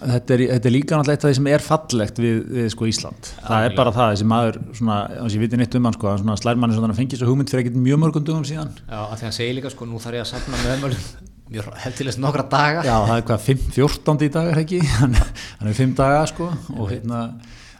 [0.00, 2.88] þetta er, þetta er líka náttúrulega eitt af því sem er fallegt við, við sko
[2.90, 3.28] Ísland.
[3.44, 4.96] það er bara það, þessi maður svona,
[5.30, 7.52] ég viti neitt um hann sko, hann svona slær manni svona að fengi svo hugmynd
[7.52, 8.74] fyrir ekkert mjög mörgum dugum síðan.
[8.82, 12.22] já, að því að segja líka sko nú þarf ég að safna meðmælum mjög heftilegst
[12.22, 12.82] nokkra daga.
[12.86, 15.20] Já, það er hvað, 5, 14 í dag það ekki, hann,
[15.62, 17.28] er 5 daga sko og hérna,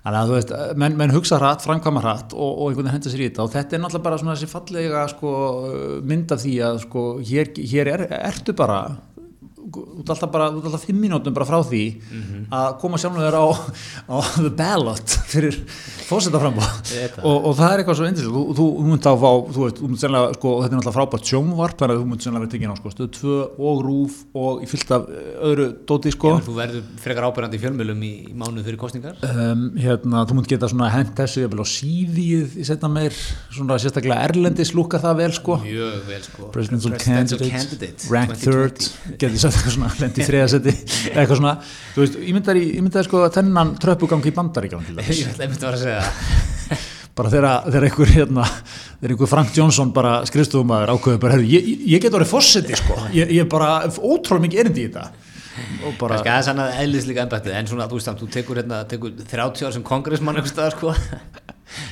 [0.07, 3.11] Þannig að þú veist, menn, menn hugsa hratt, framkvæma hratt og, og einhvern veginn henda
[3.11, 3.43] sér í þetta.
[3.43, 5.33] Og þetta er náttúrulega bara svona þessi fallega sko,
[6.07, 8.77] mynd af því að sko, hér, hér er, ertu bara
[9.67, 11.83] ert alltaf bara, ert alltaf fimm mínútum bara frá því
[12.55, 13.45] að koma sjálfum þér á,
[14.07, 15.59] á the ballot fyrir
[16.95, 17.25] Ég það.
[17.27, 19.89] og, og það er eitthvað svo indislega, þú, þú, munt að fá þú veist, þú
[19.91, 22.71] munt sennilega, sko, þetta er náttúrulega frábært sjónvarp, þannig að þú munt sennilega verið tekinn
[22.71, 26.31] á sko, stöð 2 og rúf og í fyllt af eh, öðru dóti, sko.
[26.37, 30.39] Já, þú verður frekar ábyrgandi í fjölmjölum í, í mánuð fyrir kostningar um, hérna, þú
[30.39, 33.19] munt geta svona hent þessu jafnvel á síðið í setna meir
[33.51, 35.59] svona sérstaklega erlendis lúka það vel sko.
[35.64, 36.51] Mjög vel sko.
[36.55, 39.65] Presidential, Presidential candidate, candidate ranked 2020.
[39.65, 40.75] third getur sagt eitthvað svona, lendi þriðasetti
[41.13, 41.55] eitthvað svona,
[41.95, 45.65] þú veist, ímyndar í ímyndar sko þennan tröppugang í bandaríkjum til ég þess, ætla einmitt
[45.65, 46.85] að vera að segja það.
[47.17, 48.43] Bara þegar einhver hérna,
[49.01, 52.99] þegar einhver Frank Johnson bara skrifstofumæður ákveður bara, herru, ég, ég get orðið fósetti sko,
[53.17, 55.07] ég, ég er bara ótrúlega mikið erindi í þetta.
[55.89, 58.83] Og bara, kannski aðeins annað eðlislíka embættið en svona þú veist samt, þú tekur, hérna,
[58.91, 59.89] tekur 30 ár sem
[60.53, 60.93] staðar sko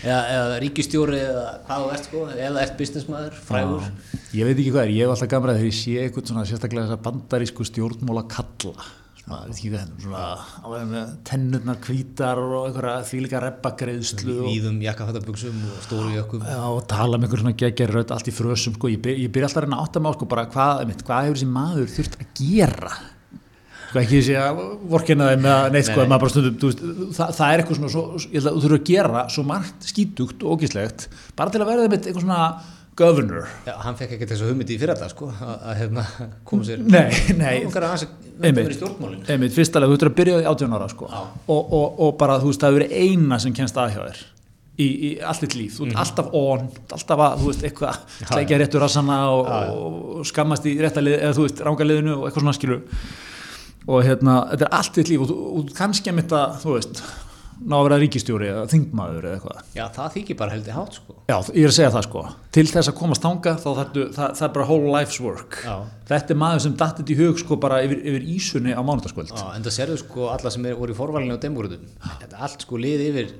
[0.03, 3.89] eða, eða ríkistjóri eða hvað þú ert sko eða ert businessmaður, frægur.
[4.35, 6.91] Ég veit ekki hvað er, ég hef alltaf gamra þegar ég sé eitthvað svona sérstaklega
[6.91, 8.91] þessa bandarísku stjórnmóla kalla
[9.25, 10.45] svona, veit ekki hvað,
[10.75, 16.85] svona tennurnar hvítar og einhverja þvílíka reppagreðslu og, víðum jakkafættabuxum og stóru jökkum Já, og
[16.91, 19.67] tala með einhver svona geggjari rödd allt í frösum, sko, ég, byr, byrja alltaf að
[19.69, 22.95] reyna að átta mig á, sko, bara hvað, hvað hefur þessi maður þurft að gera
[23.95, 26.71] sko, ekki þessi að vorkina þeim eða neitt, sko, Nei, að maður bara stundum, þú
[26.73, 26.85] veist,
[27.19, 29.87] það, það er eitthvað svona, svo, ég held að þú þurfur að gera svo margt
[29.95, 31.07] skítugt og ógíslegt,
[31.39, 32.41] bara til að verða þeim eitthvað svona
[32.95, 33.49] governor.
[33.67, 36.05] Já, hann fekk ekki þessu hugmyndi í þetta sko að, að hérna,
[36.47, 37.09] koma sér Nei,
[37.41, 38.05] nei, að
[38.45, 38.85] Einmitt.
[39.31, 42.39] einmitt, fyrstalega, þú þurftur að byrja á því 18 ára, sko, og, og, og bara,
[42.43, 44.23] þú veist, það verið eina sem kennst að hjá þér
[44.75, 46.65] í, í allt þitt líf, þú ert alltaf on,
[46.97, 49.77] alltaf að, þú veist, eitthvað sleikja réttur rassana og, Já, já.
[50.19, 52.81] og skammast í rétta lið, eða þú veist, ranga liðinu og eitthvað svona skilu
[53.87, 57.05] og hérna, þetta er allt þitt líf og og kannski að mitt að, þú veist
[57.65, 59.61] ná að vera ríkistjóri eða þingmaður eða eitthvað.
[59.77, 61.17] Já, það þykir bara heldur hátt sko.
[61.31, 62.23] Já, ég er að segja það sko,
[62.57, 65.59] til þess að komast þanga þá þetta, það, það er bara whole life's work.
[65.63, 65.75] Já.
[66.11, 69.33] þetta er maður sem dattit í hug sko bara yfir, yfir ísunni á mánudagskvöld.
[69.33, 72.47] Já, en það sérðu sko alla sem er, voru í forvalinu á demokrutum Þetta er
[72.49, 73.35] allt sko lið yfir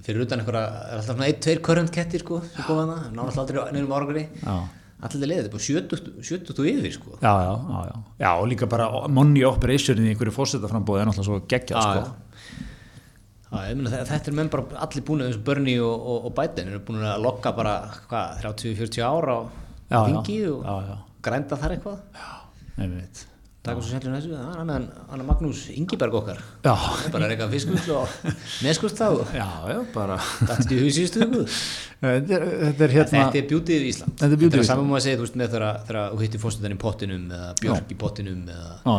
[0.00, 3.92] fyrir utan einhverja, er alltaf svona ein, tveir current kettir sko hana, nánast aldrei nefnum
[3.98, 4.28] árangri.
[4.40, 4.54] Já.
[5.00, 8.00] Allir lið, þetta er bara 70, 70 og yfir sko Já, já, já, já.
[8.20, 12.02] já, og líka bara money operationin í einhverju fórsetaframbóði er náttúrulega svo geggjað Já, sko.
[13.50, 16.28] Já, ég meina, þe- þetta er menn bara allir búin eins og Bernie og, og,
[16.28, 17.72] og Biden eru búin að lokka bara,
[18.10, 19.42] hvað, 30-40 ára á
[19.90, 20.96] Já, já, þingi og já, já.
[21.26, 21.98] grænda þar eitthvað
[22.80, 23.24] Einmitt.
[23.66, 26.42] Taka svo sérlega þessu, það er Magnús Ingiberg okkar.
[26.64, 26.74] Já,
[27.12, 28.14] bara reyka fiskull og
[28.64, 29.08] neskust þá.
[29.36, 30.16] Já, já, bara.
[30.48, 31.42] Dættist í viku.
[32.00, 34.14] Þetta er, hérna Þetta er bjútið í Ísland.
[34.16, 36.76] Þetta er Þetta er saman með að segja, þú veist, með þegar þú hittir fórstæðan
[36.76, 38.96] í pottinum eða björk í pottinum eða,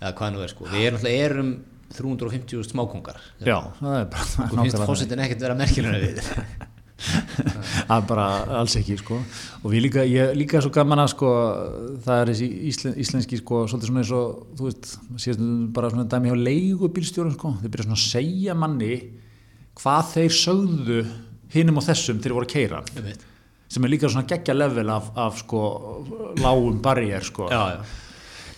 [0.00, 0.70] eða hvað nú er sko.
[0.72, 1.52] Við erum náttúrulega erum
[1.88, 6.20] 350 smákongar já, það er bara Þú finnst fórstæðan ekkert vera merkilega við
[6.98, 8.26] er bara
[8.58, 9.20] alls ekki sko.
[9.62, 11.30] Og við líka, ég líka svo gaman að sko
[12.04, 14.90] það er þessi íslen, íslenski sko svolítið svona eins og, þú veist
[15.24, 15.46] síðast
[15.76, 17.54] bara svona dæmi hjá leigubílstjórum sko.
[17.62, 18.92] Þeir byrja svona að segja manni
[19.78, 21.00] hvað þeir sögðu
[21.54, 22.82] hinum og þessum þeir voru að keira
[23.68, 25.62] sem er líka svona geggja level af, af sko
[26.40, 27.48] lágum barriér sko.
[27.52, 28.04] Já, já.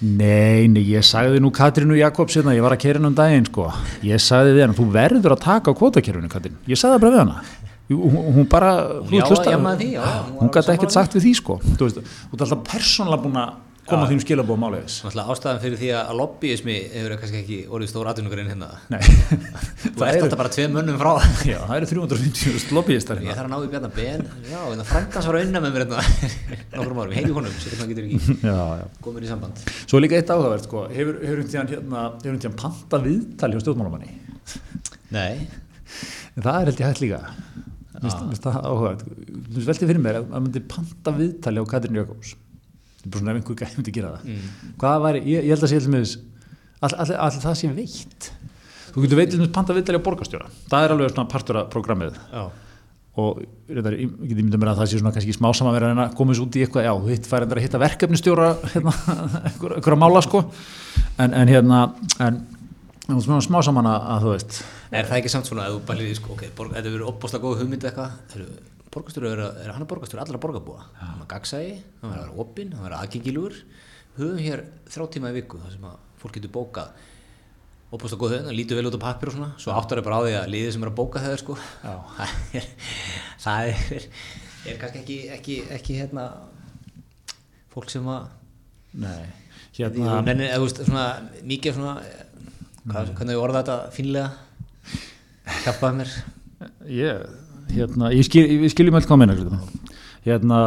[0.01, 3.45] Nei, nei, ég sagði nú Katrínu Jakobs hérna, ég var að keira henni um daginn
[3.45, 3.67] sko.
[4.07, 7.13] ég sagði við hann, þú verður að taka á kvotakerfinu Katrín, ég sagði það bara
[7.13, 8.71] við hana hún, hún bara,
[9.03, 11.33] þú já, veist, hlusta- jammaði því, já, já, hún hún gæti ekkert sagt við því
[11.41, 11.59] sko.
[11.65, 13.59] Þú veist, þú ert alltaf persónlega búin að
[13.91, 14.99] koma þínum skilabóð málið þess.
[15.03, 18.69] Náttúrulega ástæðan fyrir því að lobbyismi hefur kannski ekki orðið stór atvinnugrein hérna.
[18.93, 21.11] Nei, Þú það ert alltaf bara tvei mönnum frá.
[21.51, 23.39] Já, það eru 350 lobbyistar Ég hérna.
[23.41, 24.23] Þarf að ná í bjarnar ben.
[24.47, 26.05] Já, en það frændans var að unna með mér hérna.
[26.77, 29.65] Nokkrum árum, heyri honum, sér hann getur ekki Komur í samband.
[29.83, 34.15] Svo er líka eitt áhugavert sko, hefur hefur einhvern tíðan hérna, panta viðtali hjá stjórnmálamanni?
[35.11, 35.49] Nei,
[36.39, 37.19] En það er held ég hægt líka
[38.01, 39.03] Áhugað
[39.51, 42.35] Þú veltið fyrir mér að að myndi panta viðtali á Katrín Jakobs.
[43.01, 44.25] Það er bara svona ef einhver gæði myndi gera það.
[44.31, 44.73] Mm.
[44.81, 46.17] Hvað væri, ég, ég held að sé til með
[46.81, 48.31] all, all, all, það sé veitt.
[48.95, 50.49] Þú getur veitt til með panta viðtali á borgarstjóra.
[50.73, 52.19] Það er alveg svona partur af programmið.
[52.35, 52.45] Já,
[53.21, 55.93] og reyndar, ég get ímyndað mér að það sé svona kannski smá saman verið að
[55.93, 58.47] reyna að koma þessu út í eitthvað já, þú hitt fær reyndar að hitta verkefnistjóra
[58.71, 58.93] hérna,
[59.51, 60.41] einhver- einhverja mála sko.
[61.21, 61.81] En, en hérna
[62.23, 62.60] en, en
[63.19, 64.59] svona smá saman að, að þú veist.
[64.91, 67.87] Er það ekki samt svona að þú bælir sko, ok, þetta verður opbósta góð hugmynd
[67.89, 68.15] eitthvað,
[68.95, 72.45] borgarstjóri er, er hann að borgarstjóri allra borgarbúa, hann er gagsægi, hann verður að vera
[72.45, 73.59] opinn, hann verður aðgengilugur,
[74.17, 76.95] höfum hér þrjá tíma í viku þar sem að fólk getur bókað
[77.91, 80.27] opbósta góð hugmynd, lítur vel út á pappir og svona, svo áttar er bara á
[80.27, 81.59] því að liðið sem er að bóka þeir sko,
[83.45, 84.09] það er,
[84.67, 86.27] er, kannski ekki, ekki, ekki hérna,
[87.75, 88.29] fólk sem að,
[89.03, 89.31] nei,
[89.79, 91.07] hérna, hérna nenni, eða veist, svona,
[91.51, 91.97] mikið svona,
[92.87, 94.31] hvað, hvernig við orða þetta fínlega?
[95.65, 96.15] hjálpaði mér.
[96.91, 97.27] Ég,
[97.75, 99.37] hérna, ég, skil, ég skiljum öll hvað meina
[100.27, 100.59] hérna,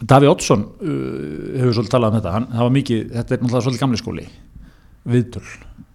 [0.00, 2.34] Daví Oddsson uh, hefur svolítið talað um þetta.
[2.34, 4.26] Hann, það var mikið, þetta er náttúrulega svolítið gamli skóli.
[5.10, 5.46] Viðtöl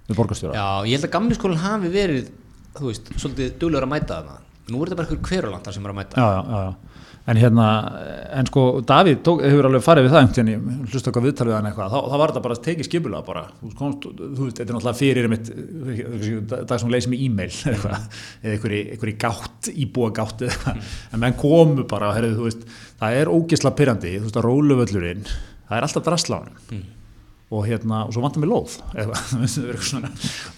[0.06, 0.58] við borgarstjóra.
[0.58, 2.30] Já, ég held að gamli skólinn hafi verið
[2.76, 4.38] þú veist, svolítið duglegur að mæta þarna.
[4.66, 6.22] Nú er þetta bara einhver hverjulandar sem er að mæta.
[6.22, 6.95] Já, já, já, já.
[7.26, 7.68] En hérna,
[8.38, 11.56] en sko Davíð tók, hefur alveg farið við það einhvern veginn, ég hlusta eitthvað viðtalið
[11.56, 15.00] hann eitthvað, þá, þá var þetta bara tekið skipulega bara, þú veist, þetta er náttúrulega
[15.00, 15.50] fyrir mitt,
[16.54, 21.88] dag sem leysið með e-mail eitthvað, eða einhverji, gátt, íbúa gátt eitthvað, en menn komu
[21.90, 22.68] bara, herrið, þú veist,
[23.02, 25.26] það er ógisla pyrrandi, þú veist, að róluvöllurinn,
[25.66, 26.86] það er alltaf hann
[27.56, 30.10] og hérna, og svo vantar mig lóð eitthvað,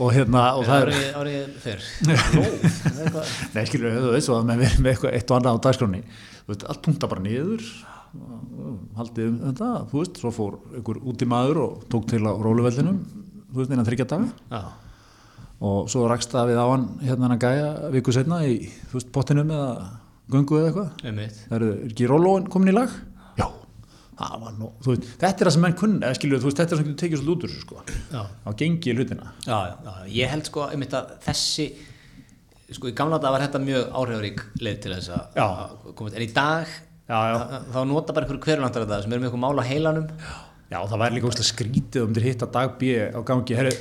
[0.01, 1.85] og hérna, og það er árið, fyrr.
[2.37, 3.35] Lóð.
[3.53, 6.01] Nei, skilur, þú veist, menn verið með eitthvað eitt og annað á dagskráni,
[6.41, 7.67] þú veist, allt punkta bara niður,
[8.97, 12.31] haldið um þetta, þú veist, svo fór einhver út í maður og tók til á
[12.33, 12.99] róluvellinum,
[13.51, 14.63] þú veist, innan þryggja daga.
[15.67, 18.57] Og svo rakst það við á hann hérna hann að gæja viku setna í,
[18.91, 19.69] þú veist, pottinum eða
[20.33, 20.89] göngu eða eitthvað,
[21.47, 22.93] það eru, er ekki rólóin komin í lag?
[24.57, 26.82] Nú, veist, þetta er það sem menn kunn, eða skilur, þú veist, þetta er það
[26.82, 29.28] sem getur tekið svolítið út úr þessu, sko, á gengi í hlutina.
[29.45, 29.93] já, já, já.
[30.18, 31.68] ég held sko einmitt að þessi
[32.74, 36.20] sko í gamla dag var þetta mjög áhrifarík leið til þess að að koma til
[36.20, 36.68] en í dag
[37.07, 37.36] Já, já.
[37.38, 40.07] að- þá nota bara einhverju hverjulandar þetta sem eru með eitthvað mál á heilanum
[40.68, 43.72] Já, það væri líka óslega skrítið um þér hitta dag B á gangi, herru,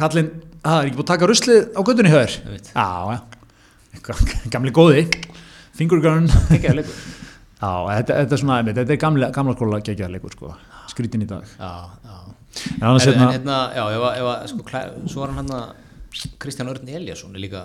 [0.00, 0.30] kallinn,
[0.64, 2.70] að það er ekki búið að taka ruslið á göttunni veit.
[2.72, 3.18] Já, já,
[4.54, 5.04] gamli góði,
[5.76, 6.30] fingurgarn.
[6.56, 7.23] ekki að leikur
[7.64, 10.52] Já, þetta, þetta er svona, þetta er gamla, gamla skóla geggjaðleikur, sko,
[10.92, 11.48] skrítin í dag.
[11.58, 11.72] já,
[12.04, 12.20] já
[12.54, 15.40] En en, hérna, en hérna, já, ef að, ef að sko, klæ, svo var hann
[15.42, 17.64] hann að Kristján Örn Eliasson er líka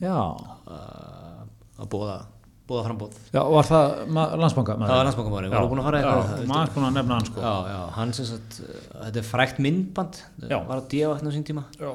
[0.00, 1.42] já, uh,
[1.76, 2.16] að bóða
[2.64, 3.92] bóða frambóð já, var það
[4.40, 4.76] landsbanka?
[4.80, 7.28] það var landsbankamæður, við vorum búin að fara eitthvað Já, maður búin að nefna hann,
[7.28, 7.44] sko.
[7.44, 10.58] já, já, hann sem sagt uh, þetta er frækt myndband Já.
[10.64, 11.90] var að dífa þetta á sín tíma Já.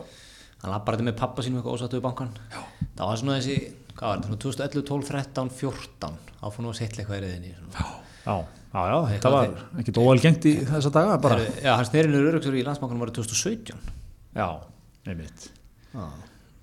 [0.62, 2.62] hann lappar þetta með pappa sínum eitthvað ósattu í bankan já.
[3.00, 3.58] það var svona þessi,
[3.96, 6.29] hvað var þetta, svona 2011, 12, 13, 14
[6.66, 7.26] nú að setla eitthvað
[7.60, 7.86] svona.
[8.26, 8.36] Já,
[8.74, 11.40] já, já, þetta var ekkit óalgengt í þessa daga, bara.
[11.40, 13.80] Heyrðu, já, hann snerinnur öryggsur í landsbankanum var 2017
[14.38, 14.48] Já,
[15.10, 15.48] einmitt.
[15.94, 16.04] já.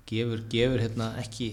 [0.07, 1.49] gefur, gefur hérna ekki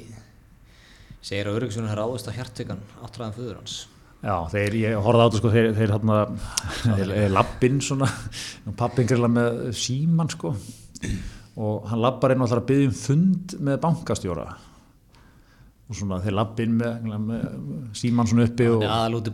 [1.25, 3.79] segir að öryggsur har ráðist að hjartvekan áttræðan föður hans
[4.25, 6.19] Já, þeir, ég horfði á þetta sko, þeir, þeir hérna,
[6.85, 8.07] þeir, lappinn svona,
[8.79, 10.55] pappin grilla með síman sko
[11.61, 14.47] og hann lappar inn og ætlar að byggja um fund með bankastjóra
[15.85, 17.43] og svona þeir lappinn með, með
[18.01, 18.85] síman svona uppi og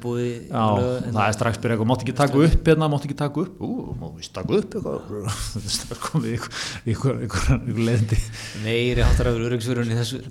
[0.03, 0.63] búið já,
[1.07, 3.95] það er strax byrja eitthvað, mátt ekki taka upp hérna, mátt ekki taka upp, ú,
[4.01, 5.29] mátt ekki taka upp eitthvað,
[5.69, 8.19] þetta er komið ykkur, ykkur, ykkur, ykkur leiðindi.
[8.65, 10.25] Meiri áttræður öryggsfjörun í þessu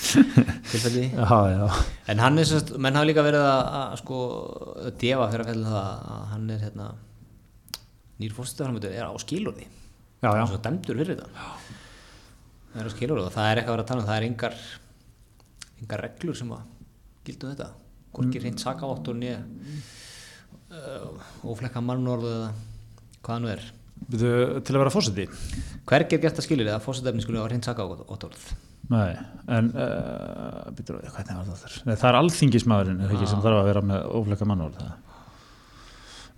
[0.00, 1.06] tilfelli.
[2.10, 4.20] En hann er sérst, menn hafa líka verið að, að sko,
[5.02, 6.88] defa fyrir að fælla það að hann er hérna
[8.20, 11.48] nýr fórstæðarframötu er á skilurði já, já, og svo dæmdur fyrir þetta.
[12.70, 14.26] Það er á skilurði og það er eitthvað að vera að tala um það er
[14.28, 14.56] engar,
[15.80, 16.62] engar reglur sem að
[17.26, 17.70] gildu þetta.
[18.14, 19.42] Hvorki reynd sakaváttur nýja
[20.70, 22.50] uh, óflekka mannorðu eða
[23.20, 23.68] hvað nú er.
[24.00, 25.26] Byrju, til að vera fósiti
[25.84, 28.46] hvergi er gert að skilurði að fórstæðarfni skulle hafa reynd sakavátturð
[28.90, 29.10] Nei,
[29.52, 31.74] en uh, býtur, hvernig var það þar?
[31.84, 34.88] Nei, það er alþingismæðurinn er ekki sem þarf að vera með ófleika mannúr það.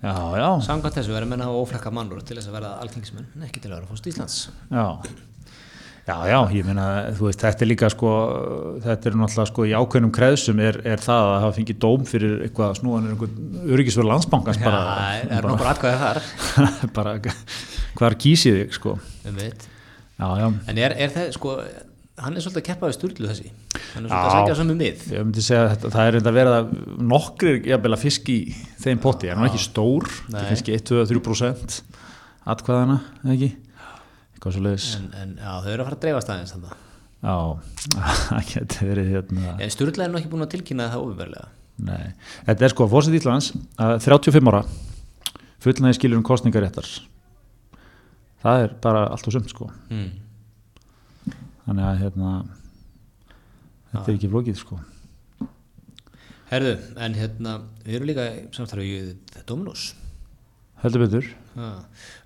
[0.02, 3.30] Já, já, samkvæmt þessu verður menn að hafa óflekka mannorð til þess að verða alþingismenn
[3.38, 4.40] en ekki til að vera fórst Íslands.
[4.68, 4.84] Já
[6.02, 6.84] Já, já, ég meina,
[7.14, 8.12] þú veist, þetta er líka sko,
[8.82, 12.32] þetta er náttúrulega sko í ákveðnum kreðsum er, er það að hafa fengið dóm fyrir
[12.48, 16.20] eitthvað snúanir einhvern öryggisverð landsbankans Já, bara, það er nokkur atkvæði þar.
[16.98, 17.14] Bara
[18.00, 18.96] hvar kýsið þig sko?
[19.30, 19.68] Um veit.
[20.18, 21.54] Já, já, En er, er það, sko,
[22.26, 23.54] hann er svolítið að keppa við sturglu þessi.
[23.94, 25.08] Hann er svolítið að sækja saman mið.
[25.14, 26.60] Ég myndi segja að það er reynda að vera
[27.14, 28.40] nokkrir jafnvel að fisk í
[28.82, 30.10] þeim potti, hann er ekki stór?
[30.26, 30.42] Það Nei.
[30.42, 31.82] er kannski 1-2-3%
[32.52, 32.98] atkvæðana,
[33.36, 33.54] ekki
[34.42, 36.72] eitthvað svo leiðis en, en já, þau eru að fara að dreifast aðeins þannig
[37.22, 37.36] já,
[38.26, 39.52] það getur verið hérna.
[39.62, 41.46] En sturgla er nú ekki búin að tilkynna það ofinverlega
[41.86, 42.08] nei,
[42.48, 44.64] þetta er sko fórsett Íslands að 35 ára
[45.62, 46.90] fullnaði skilur um kostningaréttar
[48.42, 49.68] það er bara allt og sumt sko.
[49.92, 50.10] Mm.
[51.66, 52.32] þannig að hérna
[53.92, 54.80] þetta er ekki flókið sko.
[56.52, 57.52] Herðu, en hérna,
[57.86, 58.24] við erum líka
[58.82, 59.12] við
[59.48, 59.92] Dominos.
[60.82, 61.28] Heldur betur.
[61.54, 61.68] Ha.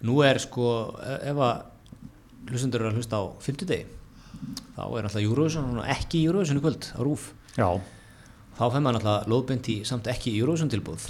[0.06, 1.75] Nú er sko, e- ef að
[2.50, 3.86] hlustendur eru að hlusta á 50 degi
[4.76, 7.68] þá er alltaf Eurovision ekki Eurovision í kvöld á RÚF já,
[8.58, 11.06] þá fær maður alltaf lóðbeint í samt ekki Eurovision tilbúð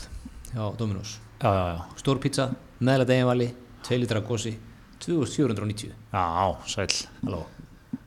[0.52, 1.18] hjá Dominos.
[1.42, 2.48] Já, Stór pizza,
[2.80, 3.50] meðlega deginvali
[3.86, 4.54] 2 litra gósi,
[5.04, 6.24] 2490 já,
[6.70, 6.88] sæl
[7.24, 7.42] Halló.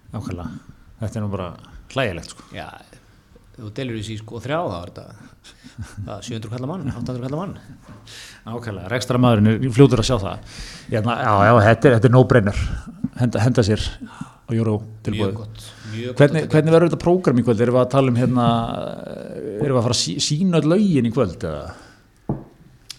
[0.10, 0.62] Ákveðlega,
[1.04, 1.50] þetta er nú bara
[1.94, 2.48] hlægilegt sko.
[2.56, 2.66] Já,
[3.60, 5.06] þú delur þessi sko þrjá þá er þetta
[6.08, 7.60] það, 700 kallar mann, 800 kallar mann
[8.50, 10.56] Ákveðlega, rekstra maðurinn fljótur að sjá það.
[10.90, 12.64] Hérna, já, já, þetta er, þetta er no-brainer
[13.20, 15.36] henda, henda sér á Mjög tilbúið
[16.18, 17.60] hvernig, hvernig verður þetta prógram í kvöld?
[17.62, 18.46] Erum við að tala um hérna
[19.60, 21.68] erum við að fara að sí, sína öll lögin í kvöld eða?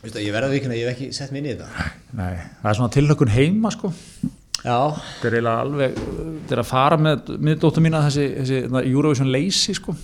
[0.01, 1.89] Veistu, ég verða vikina, ég hef ekki sett mér inn í þetta.
[2.17, 3.91] Nei, það er svona tilhökun heima sko.
[4.61, 8.59] Já, þetta er eiginlega alveg þetta er að fara með, með dóttur mína þessi, þessi
[8.63, 9.97] hérna, Eurovision leysi sko.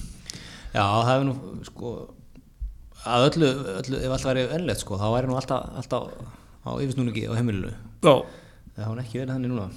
[0.75, 1.37] Já, það hefur nú
[1.71, 1.97] sko
[3.07, 3.51] að öllu,
[3.81, 6.09] öllu ef allt væri ennlegt sko, þá væri nú alltaf, alltaf
[6.67, 7.73] á yfirsnúningi á heimilinu.
[8.03, 8.17] Já,
[8.77, 9.69] það hún ekki verið þannig núna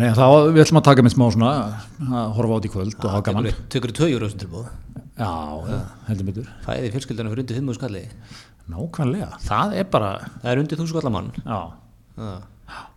[0.00, 1.52] nei, þá við ætlum að taka með smá svona
[2.02, 3.50] að horfa át í kvöld og hafa gaman.
[3.72, 4.66] Tökur tvö júru sem tilbúð
[5.14, 5.30] Já,
[6.08, 6.48] heldur betur.
[6.64, 8.02] Fæði fjölskyldana fyrir undir 5.000 skalli.
[8.72, 10.10] Nákvæmlega, það er bara
[10.40, 11.30] Það er undir 1000 skallar mann.
[11.44, 11.60] Já,
[12.18, 12.32] Já.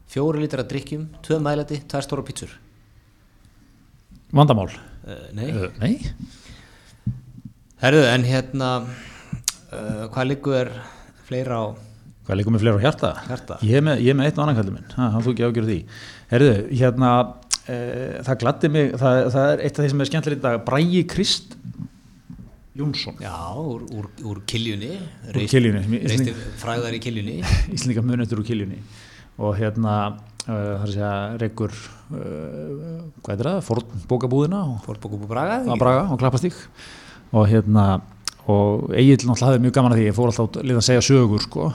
[0.08, 2.54] Fjóri lítar að drikkjum, tvö mælati, tvær stóra pítsur.
[4.32, 4.72] Vandamál?
[5.04, 5.48] Uh, Nei.
[5.52, 5.94] Uh, Nei,
[7.78, 10.72] Herðu, en hérna uh, hvað liggur
[11.28, 11.66] fleira á
[12.28, 13.12] hvað líkum með fleira á hjarta?
[13.30, 13.58] Hjarta.
[13.64, 15.46] Ég er með, ég er með eitt og annan kallið minn, ha, hann þú ekki
[15.48, 15.78] ágjörð því.
[16.34, 20.40] Herðu, hérna uh, það gladdi mig, það, það er eitt af því sem er skemmtilega
[20.40, 21.56] í dag, Brægi Krist
[22.78, 23.16] Jónsson.
[23.24, 25.00] Já, úr, úr, úr kiljunni
[25.34, 27.40] Reisti fræðar í kiljunni.
[27.74, 28.84] Íslendinga munötur úr kiljunni.
[29.42, 34.94] Og hérna uh, það er að segja Rekur uh, hvað er það, Ford bókabúðina og
[34.94, 36.60] og Braga Braga og Klappastík
[37.32, 37.88] og hérna
[38.48, 41.72] og Egil náttúrulega hafði mjög gaman að því ég fór alltaf að segja sögur sko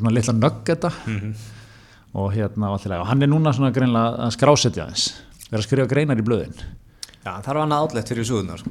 [0.00, 1.34] svona litla nöggeta Mhm.
[2.14, 5.12] og hérna og, hann er núna svona greinlega að skrásetja þess
[5.50, 6.54] vera að skrifa greinar í blöðin.
[7.24, 8.70] Já, það var annað átlegt fyrir sögurnar sko.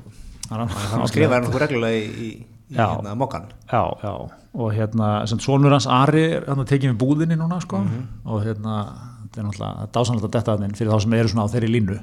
[0.49, 5.71] hann, Hann skrifaði hann reglulega í, í, hérna, mokkan já, já, og hérna sem sonur
[5.71, 7.83] hans Ari er hann að tekið með búðinni núna sko.
[8.25, 8.87] Og hérna
[9.29, 11.99] þetta er náttúrulega dásanlega að detta þannig fyrir þá sem eru svona á þeirri línu.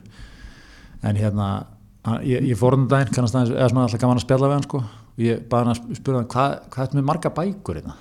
[1.02, 1.64] En hérna
[2.04, 4.52] hann- ég, ég fór hann daginn kannast aðeins, eða svona alltaf gaman að spjalla við
[4.52, 4.78] hann sko.
[5.16, 7.94] Og ég baði hann að spura hann hvað, hvað er með marga bækur hérna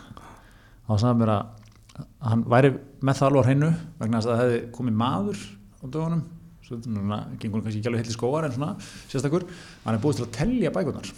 [0.85, 1.53] og hann sagði mér að
[2.25, 2.71] hann væri
[3.05, 3.69] með það alveg á hreinu
[3.99, 5.45] vegna að það hefði komið maður
[5.81, 6.25] á dögunum.
[6.65, 8.71] Svo þetta gengur hann kannski ekki alveg heilt í skóar en svona
[9.11, 9.45] sérstakur,
[9.85, 11.11] hann er búið til að tellja bækurnar.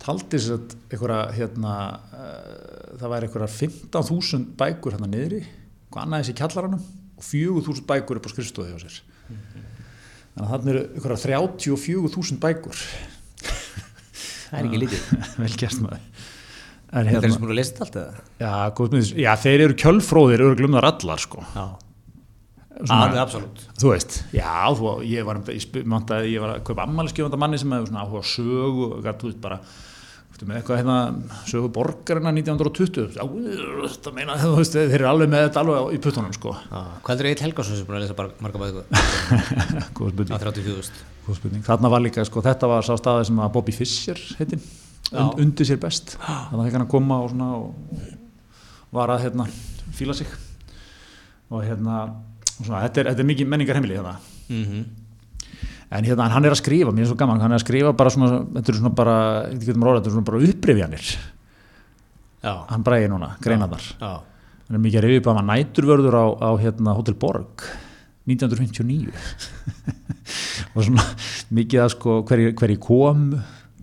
[0.00, 1.74] Taldi sér að einhverja hérna,
[2.16, 5.42] uh, það væri einhverja 15.000 bækur hérna niðri
[5.90, 6.86] hvað annað þessi kjallaranum
[7.20, 8.98] og 4.000 bækur upp á skrifstofi hjá sér.
[9.28, 11.22] Þannig að þarna eru einhverja
[11.52, 12.84] 34.000 bækur.
[13.44, 15.08] Það er ekki lítið.
[15.42, 16.29] Vel gert maður
[16.90, 18.22] Þetta er hérna, sem búin að lesa þetta allt eða?
[18.42, 21.44] já, góð með þessu já, þeir eru kjölfróðir, eru glumðar allar sko.
[21.54, 21.66] Já,
[22.96, 23.62] alveg absolutt.
[23.78, 25.52] Þú veist, já, þú, ég var að
[26.26, 29.40] ég var að kaupa ammæliskefanda manni sem hefur svona áhuga á sögu og þú veist
[29.44, 29.60] bara
[30.40, 30.98] með eitthvað hérna
[31.44, 33.24] sögu borgarina 1920 já,
[33.92, 36.54] þetta meina, þú veist, þeir eru alveg með þetta alveg í puttunum, sko.
[36.64, 38.86] Já, Hvað er Eitt Helgason sem búin að lesa marga bækur?
[39.98, 41.66] Góð spurning, 34.000 góð spurning.
[41.66, 44.64] Þarna var líka, sko, þetta var sá staði sem að Bobby Fischer heitin.
[45.12, 46.16] Und, undir sér best.
[46.20, 49.46] Þannig að það hann að koma og og var að, hérna,
[49.94, 50.30] fíla sig.
[51.50, 52.00] Og hérna
[52.60, 54.16] og svona, þetta er, þetta er mikið menningar heimili hérna.
[54.48, 54.64] Mm
[55.90, 58.10] En hérna, hann er að skrifa, mér er svo gaman, hann er að skrifa bara
[58.14, 59.14] svona, þetta eru svona bara,
[59.50, 59.72] þetta
[60.28, 61.06] bara upprifjanir,
[62.70, 63.82] hann bræði núna, greinaðar.
[63.98, 64.20] já,
[64.68, 67.64] Hann er mikið að rifja upp að hann var næturvörður á, á hérna, Hotel Borg,
[68.30, 69.10] 1959.
[70.76, 71.08] og svona
[71.58, 73.24] mikið að sko, hverju hver kom,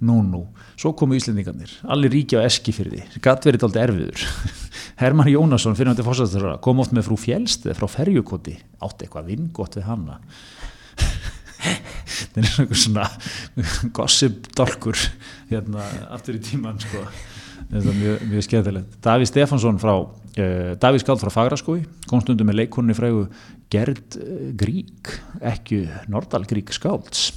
[0.04, 0.44] nú, nú.
[0.78, 4.28] Svo komu Íslendingarnir, allir ríki á Eskifyrði, gatt verið aldrei erfiður.
[5.02, 9.34] Hermann Jónasson, fyrir hann til fórsættur, kom oft með frú Fjelsted frá Ferjukoti, átti eitthvað
[9.34, 10.22] vingott við hanna
[12.18, 13.08] þetta er einhver svona
[13.96, 15.00] gossip dálkur
[15.52, 17.04] hérna aftur í tíman sko.
[17.72, 18.98] þetta er mjög, mjög skemmtilegt.
[19.04, 23.28] Daví Stefansson frá uh, Daví Skáld frá Fagraskói kom stundum með leikunni frægu
[23.74, 27.30] Gerd uh, Grík ekki Nordal Grík Skálds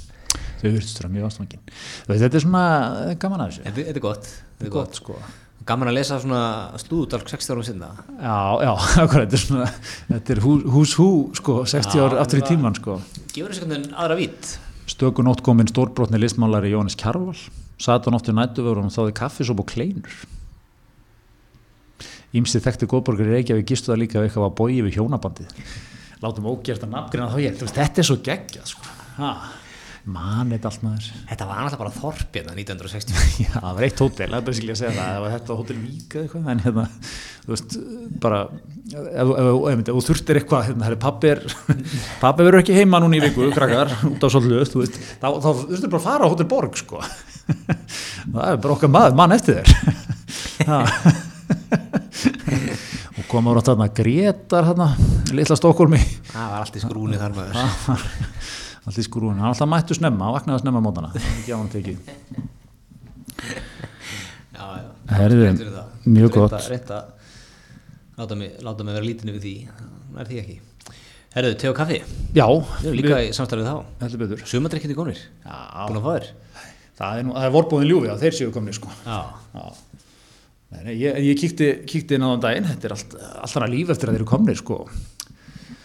[0.61, 1.63] þau virðist vera mjög ástfangin
[2.07, 2.65] þetta er svona
[3.05, 3.63] eh, gaman að þessu.
[3.67, 4.33] Þetta þetta er gott.
[4.57, 5.21] Þetta er gott sko.
[5.67, 6.41] Gaman að lesa svona
[6.81, 8.71] slúðudalk 60 árum sinna Já, já,
[9.03, 9.67] akkurat, þetta er svona,
[10.07, 12.97] þetta er hús, hú, sko, 60 Já, ár aftur í tíman, sko.
[13.35, 14.55] Gefur þessi hvernig aðra vít?
[14.89, 17.37] Stöku nótt kominn stórbrotni listmálari Jóhannes Kjarval,
[17.81, 20.17] sat hann oft í nættuvöru og þáði kaffisop og kleinur.
[22.35, 25.55] Ímsið þekkti góðborgar í Reykjavík gistu það líka ef eitthvað var bóið við hjónabandið.
[26.23, 28.93] Látum ógjert að nafngrina þá ég, þetta er svo geggjað, sko.
[29.19, 29.31] Ha,
[30.09, 31.07] man þetta allt maður.
[31.29, 34.57] Þetta var annars bara þorp hérna 1960 Já, það var eitt hótel, það er bara
[34.57, 36.85] sikli að segja það, það var þetta hótel Vík eða eitthvað, en hérna,
[37.45, 37.75] þú veist,
[38.23, 38.39] bara,
[38.91, 41.43] ef, þú þurftir eitthvað, hérna, pappi er,
[42.23, 45.49] pappi verður ekki heima núna í viku, krakkar, út af svolítið, þú veist, þá, þá
[45.61, 47.03] þurftir bara að fara á hótel Borg, sko.
[48.31, 49.69] það er bara okkar maður, mann eftir þér.
[50.65, 50.81] Ha.
[53.17, 54.91] og koma ára þarna Gretar, hérna,
[55.33, 58.05] litla Stokkólmi, Það var allt í skrúni þar maður það
[58.87, 61.99] allt í skrúin, hann alltaf mættu snemma, hann vaknaði snemma mótana, ekki á hann tekið.
[63.41, 64.89] Já, já.
[65.11, 65.47] Herðu,
[66.07, 66.57] mjög gott.
[66.71, 69.53] reynda að láta mig, láta mig vera lítinu við því.
[70.11, 70.57] Það er því ekki.
[71.31, 72.01] Herðu, te og kaffi,
[72.35, 72.45] Já,
[72.81, 74.45] við erum líka í samstarfið þá.
[74.51, 75.55] Sumandrekkindi gónir, Já,
[75.87, 76.27] búin að fá þér.
[77.01, 78.91] Það er, er vorbúðin ljúfi að þeir séu komni sko.
[79.05, 79.21] Já,
[79.55, 79.63] Já.
[80.71, 83.67] Nei, nei, ég, ég kíkti, kíkti inn á þann daginn, þetta er allt, allt hana
[83.71, 84.77] líf eftir að þeir eru komnir sko,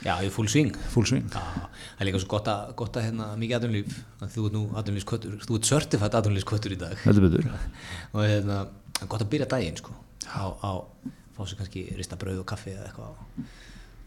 [0.06, 1.26] já, í full swing full swing.
[1.34, 4.62] Já, það er líka svo gott að, gott að hérna, mikið aðunlíf Þú ert nú
[4.80, 7.50] aðunlífskvötur, þú ert certified aðunlífskvötur í dag Heldur betur.
[8.14, 8.62] Og hérna,
[8.96, 9.96] það er gott að byrja daginn sko
[10.30, 10.70] á, á
[11.36, 13.44] fá sér kannski rista brauð og kaffi eða eitthvað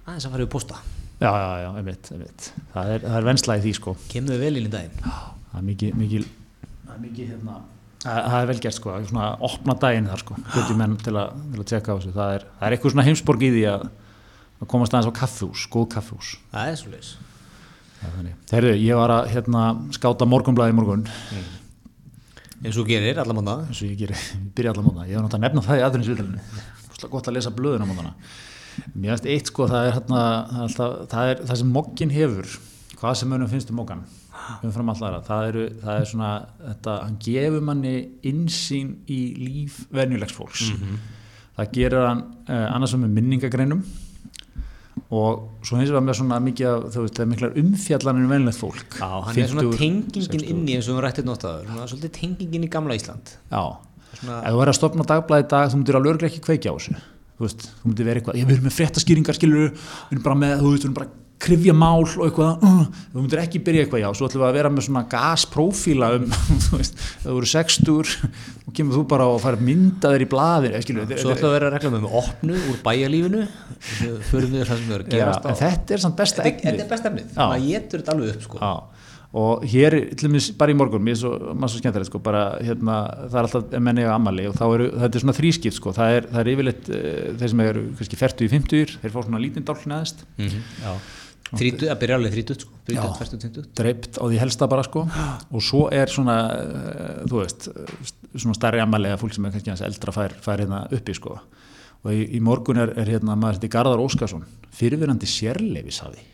[0.10, 0.80] aðeins að fara við posta
[1.20, 2.45] Já, já, já, einmitt, einmitt.
[2.72, 3.93] Það er, það er vensla í því sko.
[4.08, 6.28] Kemðu vel inn í daginn Það er mikið, mikið,
[6.86, 7.56] það er mikið hérna,
[8.06, 11.64] það, er vel gert sko, svona opna daginn þar sko, hluti menn til að, til
[11.64, 12.14] að tjekka á þessu.
[12.16, 13.84] Það er, það er eitthvað svona heimsborg í því að,
[14.60, 16.36] að komast aðeins á kaffhús, góð kaffhús.
[16.51, 16.91] Það er svo
[17.99, 18.36] þannig.
[18.49, 19.64] Þeirri, ég var að hérna,
[19.95, 21.05] skáta morgunblæði morgun,
[22.60, 25.07] eins og þú gerir alla mánu eins og ég geri, ég byrja allar mótana.
[25.10, 26.45] Ég var náttúrulega að nefna það í aðrinsviðlunni.
[26.99, 28.16] Svo gott að lesa blöðuna mótana.
[28.93, 32.16] Mér finnst eitt sko, það er, hérna, það, er alltaf, það, er það sem moggin
[32.16, 32.57] hefur,
[32.99, 34.03] hvað sem önum finnst um moggan,
[34.64, 36.34] umfram allara, það, eru, það er svona,
[36.64, 37.95] þetta, hann gefur manni
[38.30, 40.70] insýn í líf venjulegs fólks.
[41.60, 43.84] Það gerir hann eh, annars með minningagreinum
[45.10, 48.60] og svo hins vegar með svona mikið, þú veist, það er miklar umfjallanir um venjulegt
[48.62, 48.97] fólk.
[48.99, 50.49] Já, hann er svona 50, tengingin 60.
[50.53, 53.32] inn í eins og við rættið notaður svona svolítið tengingin í gamla Ísland.
[53.49, 53.64] Já,
[54.20, 56.76] Svona- ef þú verður að stopna dagblæði í dag þú myndir alveg ekki kveikja á
[56.78, 56.93] þessu.
[57.39, 60.53] Þú veist, þú myndir vera eitthvað, ég verður með fréttaskýringar skilur, við erum bara með,
[60.60, 61.10] þú veist, við erum bara
[61.40, 64.02] krifja mál og eitthvað, uh, þú myndir ekki byrja eitthvað.
[64.04, 66.28] Já, svo ætlum við að vera með svona gasprófíla um,
[66.66, 68.12] þú veist, þú eru sextur
[68.68, 71.76] og kemur þú bara og fara myndaðir í blaðir, þetta- Svo ætlaðu að vera að
[71.78, 73.44] regla með opnu úr bæjarlífinu
[74.30, 75.50] förum við það sem við erum að gerast á.
[75.50, 76.66] en þetta er samt besta efnið.
[76.66, 77.44] þetta er best efnið, Já.
[77.46, 78.74] maður getur þetta alveg upp sko.
[79.40, 82.40] Og hér, til dæmis bara í morgun, mér er svo, maður svo skemmtilegt sko, bara
[82.66, 82.96] hérna,
[83.30, 86.28] það er alltaf menni á amali og eru, þetta er svona þrískipt sko, það er,
[86.32, 89.68] það er yfirleitt, uh, þeir sem eru kannski 40 í 50, þeir fá svona lítinn
[89.70, 90.94] dálk neðist, Já
[91.50, 92.80] Þrítu, það byrja alveg þrítut sko.
[92.89, 95.06] Þrítut, fyrstut, þrítut dreipt á því helsta bara sko.
[95.50, 97.70] Og svo er svona, uh, þú veist
[98.36, 101.39] svona starri amali að fólk sem er kannski hans eldra fær, fær hérna uppi sko.
[102.06, 104.45] Og í, í morgun er, er hérna maður þetta Garðar Óskarsson,
[104.78, 106.28] fyrirverandi sérleifisafi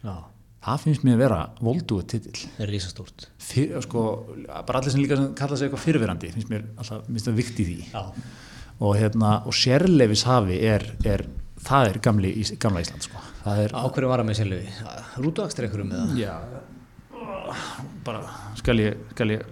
[0.00, 0.14] Já.
[0.60, 2.36] Það finnst mér að vera volduðu titill.
[2.56, 3.26] Það er risastórt.
[3.86, 4.02] Sko,
[4.68, 7.62] bara allir sem líka sem kalla sig eitthvað fyrirverandi finnst mér alltaf, finnst það vikt
[7.62, 7.76] í því.
[7.94, 8.02] Já.
[8.80, 11.24] Og, hérna, og sérleifis hafi er, er
[11.66, 12.30] það er gamli,
[12.62, 13.20] gamla Ísland sko.
[13.44, 14.74] það er, Á hverju var að með sjálfi?
[15.24, 16.20] Rútuakstur einhverjum með það?
[16.20, 16.34] já
[18.04, 18.20] bara
[18.58, 19.42] skal ég, skal ég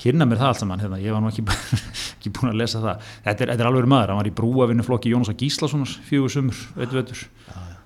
[0.00, 0.98] kynna mér það allt saman hérna.
[1.02, 1.44] ég var nú ekki,
[2.16, 5.12] ekki búin að lesa það þetta er, þetta er alveg maður, hann var í brúavinnuflokki
[5.12, 7.22] Jónasa Gíslassonar fjögur sumur veitur, veitur.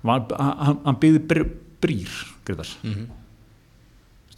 [0.05, 1.43] Var, hann, hann byggði br,
[1.83, 2.15] brýr
[2.47, 3.05] Gretar Mhm.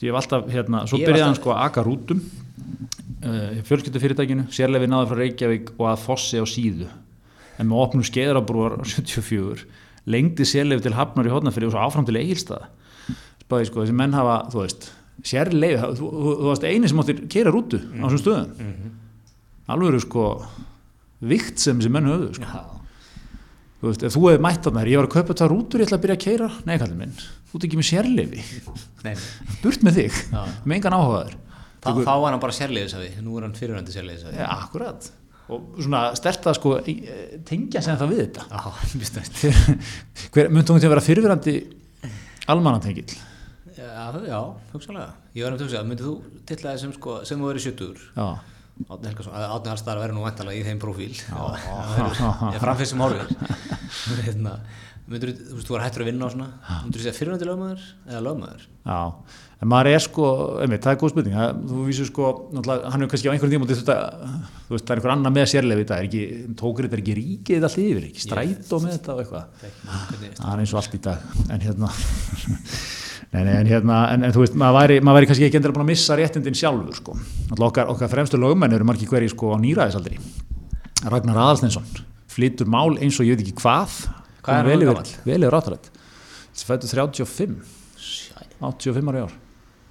[0.01, 4.89] ég hef alltaf, hérna, svo byrjaði hann alltaf- sko að aka rútum uh, fjölskyldufyrirtækinu, sérlefi
[4.91, 6.88] náður frá Reykjavík og að Fossi á síðu
[7.58, 9.66] en með opnum skeiðrabrúar 74
[10.08, 12.68] lengdi sérlefi til Hafnar í Hóðnafyrir og svo áfram til Egilstað
[13.43, 14.88] spáði sko, þessi menn hafa, þú veist
[15.28, 18.74] sérlefi, þú, þú, þú varst eini sem áttir keira rútu á þessum stöðum.
[19.72, 20.26] Alveg eru sko
[21.28, 22.64] vikt sem þessi menn höfðu sko.
[23.78, 25.99] Þú veist, ef þú hefði mætt þarna, ég var að kaupa þetta rútur ég ætla
[25.99, 28.45] að byrja að keira, nei kallið minn þú ert ekki með sérlefi,
[29.05, 29.14] Nei
[29.62, 30.18] burt með þig
[30.68, 31.36] með engan áhugaður
[31.78, 35.08] Þá þá var hann bara sérleiðisafi Nú er hann fyrirhandi sérleiðisafi Ja, akkurat
[35.48, 38.74] og svona sterta sko eh, tengja sem það við þetta.
[39.12, 39.41] Stætt
[40.36, 41.56] hver hún til að vera fyrirverandi
[42.52, 43.18] almannatengill?
[43.78, 44.39] Já, já,
[44.74, 45.12] hugsanlega.
[45.38, 48.06] Ég var um að hugsa, myndið þú tilla það sem, sko, sem þú verið sjötugur?
[48.16, 48.28] Já,
[48.86, 51.09] Átni Helgason, Átni Hallstar verður nú vantalega í þeim profíl
[52.53, 53.25] ég framfyrst sem horfir.
[54.28, 54.53] Hérna,
[55.09, 56.47] myndur þú, þú veist, þú var hættur að vinna á svona.
[56.86, 58.65] Myndur þú segja fyrirvændi lögmaður eða lögmaður?
[58.88, 59.01] Já.
[59.57, 60.25] En maður er sko,
[60.61, 61.36] einmitt, það er góð spurning.
[61.39, 62.28] Það, þú vísur sko,
[62.67, 63.95] hann er kannski á einhverjum tíma þetta,
[64.67, 66.21] þú veist, það er einhver annar með sérlefi þetta er ekki,
[66.61, 69.65] tókur þetta er ekki ríkið þetta allt yfir, ekki strætó með þetta og eitthvað?
[70.38, 71.25] Það er eins og allt í dag.
[71.49, 71.89] En hérna
[73.34, 75.78] nei, nei, en hérna, en, en þú veist, maður væri, maður væri kannski ekki endilega
[75.78, 77.17] búin að missa réttindin sjálfur sko.
[77.57, 80.19] Okkar, okkar fremstu lögmenn eru margir hverji sko á nýræðisaldri
[81.07, 81.86] Ragnar Aðalsteinsson
[82.32, 83.99] flytur mál eins og ég veit ekki hvað.
[84.45, 85.13] Hvað er hann vel yfir, gamall?
[85.28, 85.91] vel yfir áttarætt
[86.57, 87.59] fættu 35
[88.01, 89.36] Sjæ, 85 ára í ár.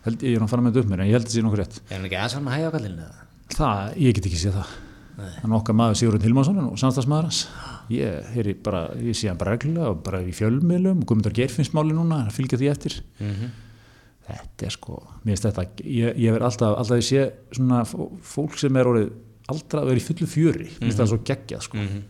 [0.06, 1.36] Held, ég er hann fann að með þetta upp mér en ég held að þetta
[1.36, 1.78] sé nokkuð rétt.
[1.86, 3.26] Er hann ekki aðeins hann að hægja á kallinu eða?
[3.54, 4.74] það, ég get ekki séð það.
[5.16, 5.30] Nei.
[5.40, 7.38] hann okkar maður Sigurður Hilmarsson og samstagsmaður hans
[7.90, 11.94] ég, heyri bara, ég sé hann bara reglulega og bara í fjölmiðlum og Guðmundur Geirfinnsmáli
[11.94, 13.50] núna hann fylgja því eftir Mhm.
[14.26, 18.10] þetta er sko, mér finnst þetta ég, ég verð alltaf, alltaf ég sé svona fó-
[18.22, 19.10] fólk sem er orðið
[19.48, 21.76] aldra er í fullu fjöri, mér finnst það svo geggjað sko.
[21.78, 22.02] Mhm.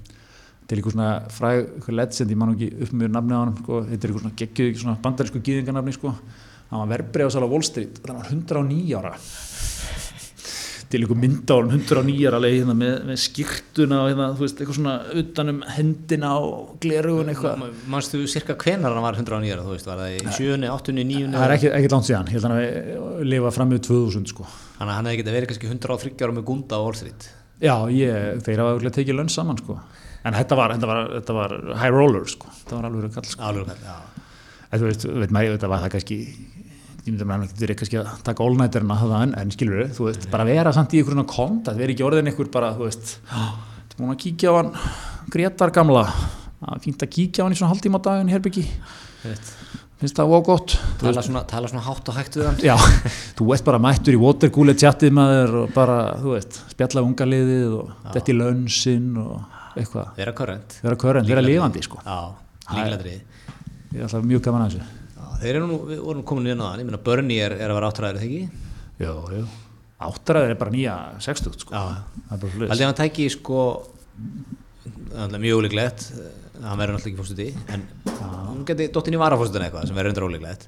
[0.66, 3.56] þetta er eitthvað svona fræg eitthvað legend, ég man ekki upp með nafnið á hann
[3.56, 3.82] sko.
[3.84, 6.14] þetta er eitthvað svona geggjuð, svona bandarísku gýðingarnafni sko.
[6.70, 9.12] hann var verbrið á Wall Street þannig að hann var 109 ára
[10.92, 14.78] til einhver mynda árum 109 alveg hérna með, með skýrtuna og hérna, þú veist, eitthvað
[14.78, 17.64] svona utanum hendina og glerugun eitthvað.
[17.90, 21.32] Manstu cirka hvenar hann var 109 ára, þú veist, var það í 7, 8, 9
[21.34, 24.46] það er ekki, ekki langt síðan, ég held að hann lifa fram með 2000 sko.
[24.78, 27.30] Að hann hefði getið verið kannski 130 ára með gunda á Wall Street.
[27.56, 29.78] Já, ég, þeir hafa örugglega tekið lönn saman sko.
[30.26, 33.46] En þetta var, þetta var, þetta var high roller sko, þetta var alveg kall sko.
[33.46, 33.96] Alveg, já.
[34.66, 36.18] Þetta var það kannski
[37.06, 38.44] ég myndi að maður getur kannski að taka
[39.12, 41.94] það en, en skilur við, þú veist, bara vera samt í einhverjum kont, að vera
[41.94, 43.12] ekki orðin einhver bara, þú veist,
[43.94, 44.72] er búin að kíkja á hann
[45.30, 46.02] Gretar gamla?
[46.56, 48.64] Það fínt að kíkja á hann í svona daginn í Herbyggi,
[50.00, 52.58] finnst það óg gott Þú Tala svona, tala svona hátt og hægt við hann.
[52.64, 52.74] Já,
[53.38, 57.78] þú veist bara mættur í watercooler tjattið maður og bara, þú veist, spjalla unga liðið
[57.78, 60.34] og þetta í lönnsinn og eitthvað, Vera
[61.00, 62.18] körrend, vera lifandi sko, Já,
[62.74, 65.05] líkladrið ég er alltaf mjög gaman að þessu
[65.42, 67.78] Þeir eru nú, við vorum komin inn á hann Ég meina, Bernie er, er að
[67.80, 68.72] vera áttræður, þegar ekki?
[69.02, 69.42] Jú, jú,
[70.06, 71.82] áttræður er bara nýja 60 sko, Já.
[72.32, 73.60] er að hann tæki sko
[75.36, 76.06] mjög ólíklegt
[76.64, 77.82] hann verður náttúrulega ekki fórstuði en
[78.20, 80.66] hann geti dottin í varafórstuðin eitthvað sem verður endur ólíklegt.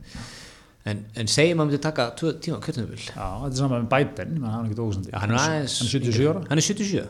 [0.89, 3.89] En, en segjum að hann myndi taka tvö tíma kjörnumvil Já, þetta er saman með
[3.93, 6.43] Biden, menn hann er ekki ógustandi Já, hann er aðeins Hann er 77 ára.
[6.49, 7.03] Hann er 77?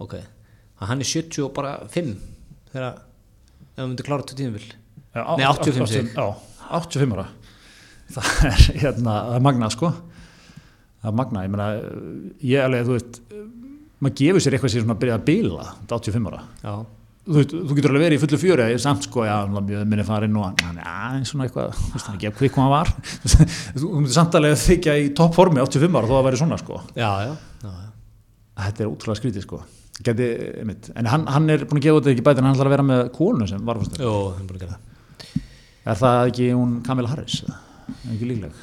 [0.00, 0.14] Ok,
[0.80, 2.12] Að hann er 70 og bara 5
[2.70, 6.08] þegar ef hann myndi klára tvö tímavil Já, Nei, 85 sig.
[6.14, 6.28] Já,
[6.78, 7.26] 85 ára.
[8.10, 9.90] Það er hérna, er magna sko.
[11.00, 11.68] Það er magna, ég meina
[12.44, 13.20] ég alveg, þú veist
[14.00, 16.40] maður gefur sér eitthvað sér svona að byrja að bila þetta 85 ára.
[16.64, 16.74] Já,
[17.26, 20.38] þú, þú getur alveg verið í fullu fjöri er samt sko, já, mjög minni farinn
[20.40, 22.92] og hann er aðeins svona eitthvað, þú veist hann ekki hvað hann var.
[23.80, 26.80] Þú myndir samt alveg að þykja í toppformi 85 ára þó að væri svona sko.
[26.96, 27.34] Já, já,
[27.66, 27.90] já, já.
[28.66, 29.62] þetta er útrúlega skrítið sko.
[30.00, 30.30] Geti,
[30.96, 32.86] en hann, hann er búin að gefa þetta ekki bæti en hann ætlar að vera
[32.88, 34.89] með konu sem var fórstu Jó, hann er búin að gera það
[35.84, 37.40] er það ekki hún Kamila Harris?
[37.46, 38.60] Er ekki líkleg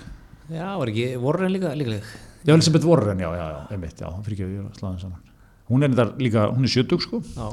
[0.47, 2.03] Já, var ekki, hann líka líkleg
[2.47, 5.23] já, Elisabeth Warren, já, já, já, einmitt já, fyrir ekki að slá það saman
[5.67, 7.47] hún er, þetta líka, hún er 70 sko Já,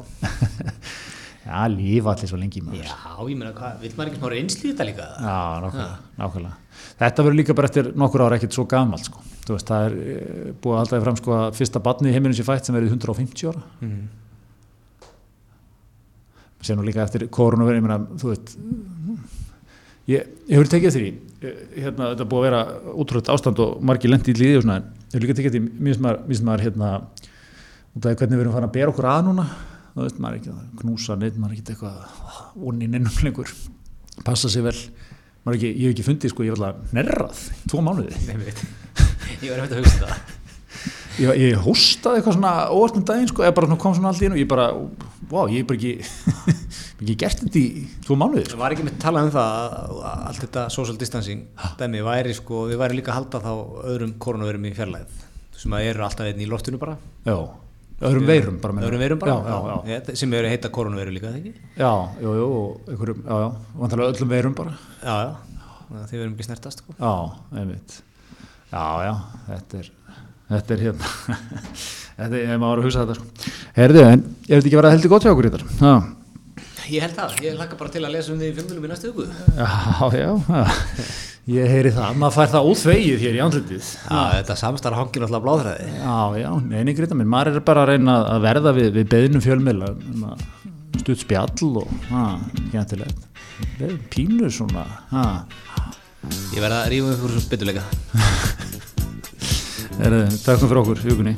[1.48, 4.68] já, lífa allir svo lengi maður já ég meina, hvað, vil maður ekki smá reynsli
[4.68, 5.06] í þetta líka?
[5.18, 6.56] Já, nákvæmlega, nákvæmlega.
[7.00, 9.22] Þetta verður líka bara eftir nokkur ára ekkert svo gamalt sko.
[9.44, 12.14] Þú veist, það er eh, búið að halda því fram sko að fyrsta barni í
[12.14, 13.64] heiminu sér fætt sem verið 150 ára.
[13.84, 14.04] Mm.
[16.64, 18.56] Sér nú líka eftir meina, þú veist,
[20.10, 21.12] ég, hefur tekið eftir því,
[21.76, 22.62] hérna, þetta er búið að vera
[22.94, 25.62] útrúlega ástand og margir lendi í líði og svona, en ég hefur líka tekið eftir
[25.62, 26.90] því, mér finnst maður, hérna,
[27.94, 29.46] út af hvernig við erum farin að bera okkur að núna,
[29.94, 33.52] þú veist, maður er ekki að knúsa neitt, maður er ekki eitthvað onni neinum lengur,
[34.26, 34.76] passa sig vel,
[35.44, 38.16] er ekki, ég hef ekki fundið, sko, ég hef alltaf nerrað, tvo mánuði.
[39.44, 40.18] Ég var eftir að hugsa það.
[41.22, 44.26] Ég, ég hóstaði eitthvað svona óvart um daginn, sko, eða bara kom svona allt í
[44.26, 44.64] einu, ég bara,
[45.30, 46.54] wow, ég hef bara ekki,
[47.04, 48.58] ekki gert þetta í tvo mánuði, sko.
[48.62, 51.44] Var ekki með talað um það að allt þetta social distancing
[51.80, 53.52] dæmi væri sko, við væri líka að halda þá
[53.92, 55.20] öðrum koronavirum í fjarlæð
[55.64, 57.36] sem að eru alltaf einn í loftinu bara Já,
[58.04, 58.74] öðrum veirum bara.
[58.84, 59.98] öðrum veirum bara, Já, já, já.
[60.10, 61.52] Já, sem eru heita koronaviru líka, ekki?
[61.78, 63.48] Já, einhverjum, já, já,
[63.78, 64.74] vantarlega öllum veirum bara.
[65.04, 66.96] Já, já, þið verum ekki snertast sko.
[66.98, 67.12] Já,
[67.60, 67.96] einmitt.
[68.74, 69.14] Já, já,
[69.52, 69.90] þetta er,
[70.50, 71.12] þetta er hérna,
[72.18, 73.54] þetta er, ég maður að hugsa þetta, sko.
[73.78, 75.78] Herðu, en ég veit ekki verið að heldur gott hjá okkur í þetta.
[75.78, 75.94] Já,
[76.84, 79.24] Ég held það, ég hlakka bara til að lesa um því fjölmjölum í næstu hugu
[79.56, 79.68] já,
[80.12, 80.64] já, já,
[81.54, 83.88] ég heyri það, maður fær það óþvegið hér í andlitið.
[84.04, 87.94] Já, þetta samstarf hangir alltaf bláðræði Já, já, neini grita minn, maður er bara að
[87.94, 90.26] reyna að verða við, við beðnum fjölmiðla, um
[91.00, 91.88] stutt spjall og,
[93.80, 95.58] er pínu svona, það.
[96.54, 97.84] Ég verða að rífa um fyrir svo byttuleika
[100.44, 101.34] Takk fyrir okkur, hugunni.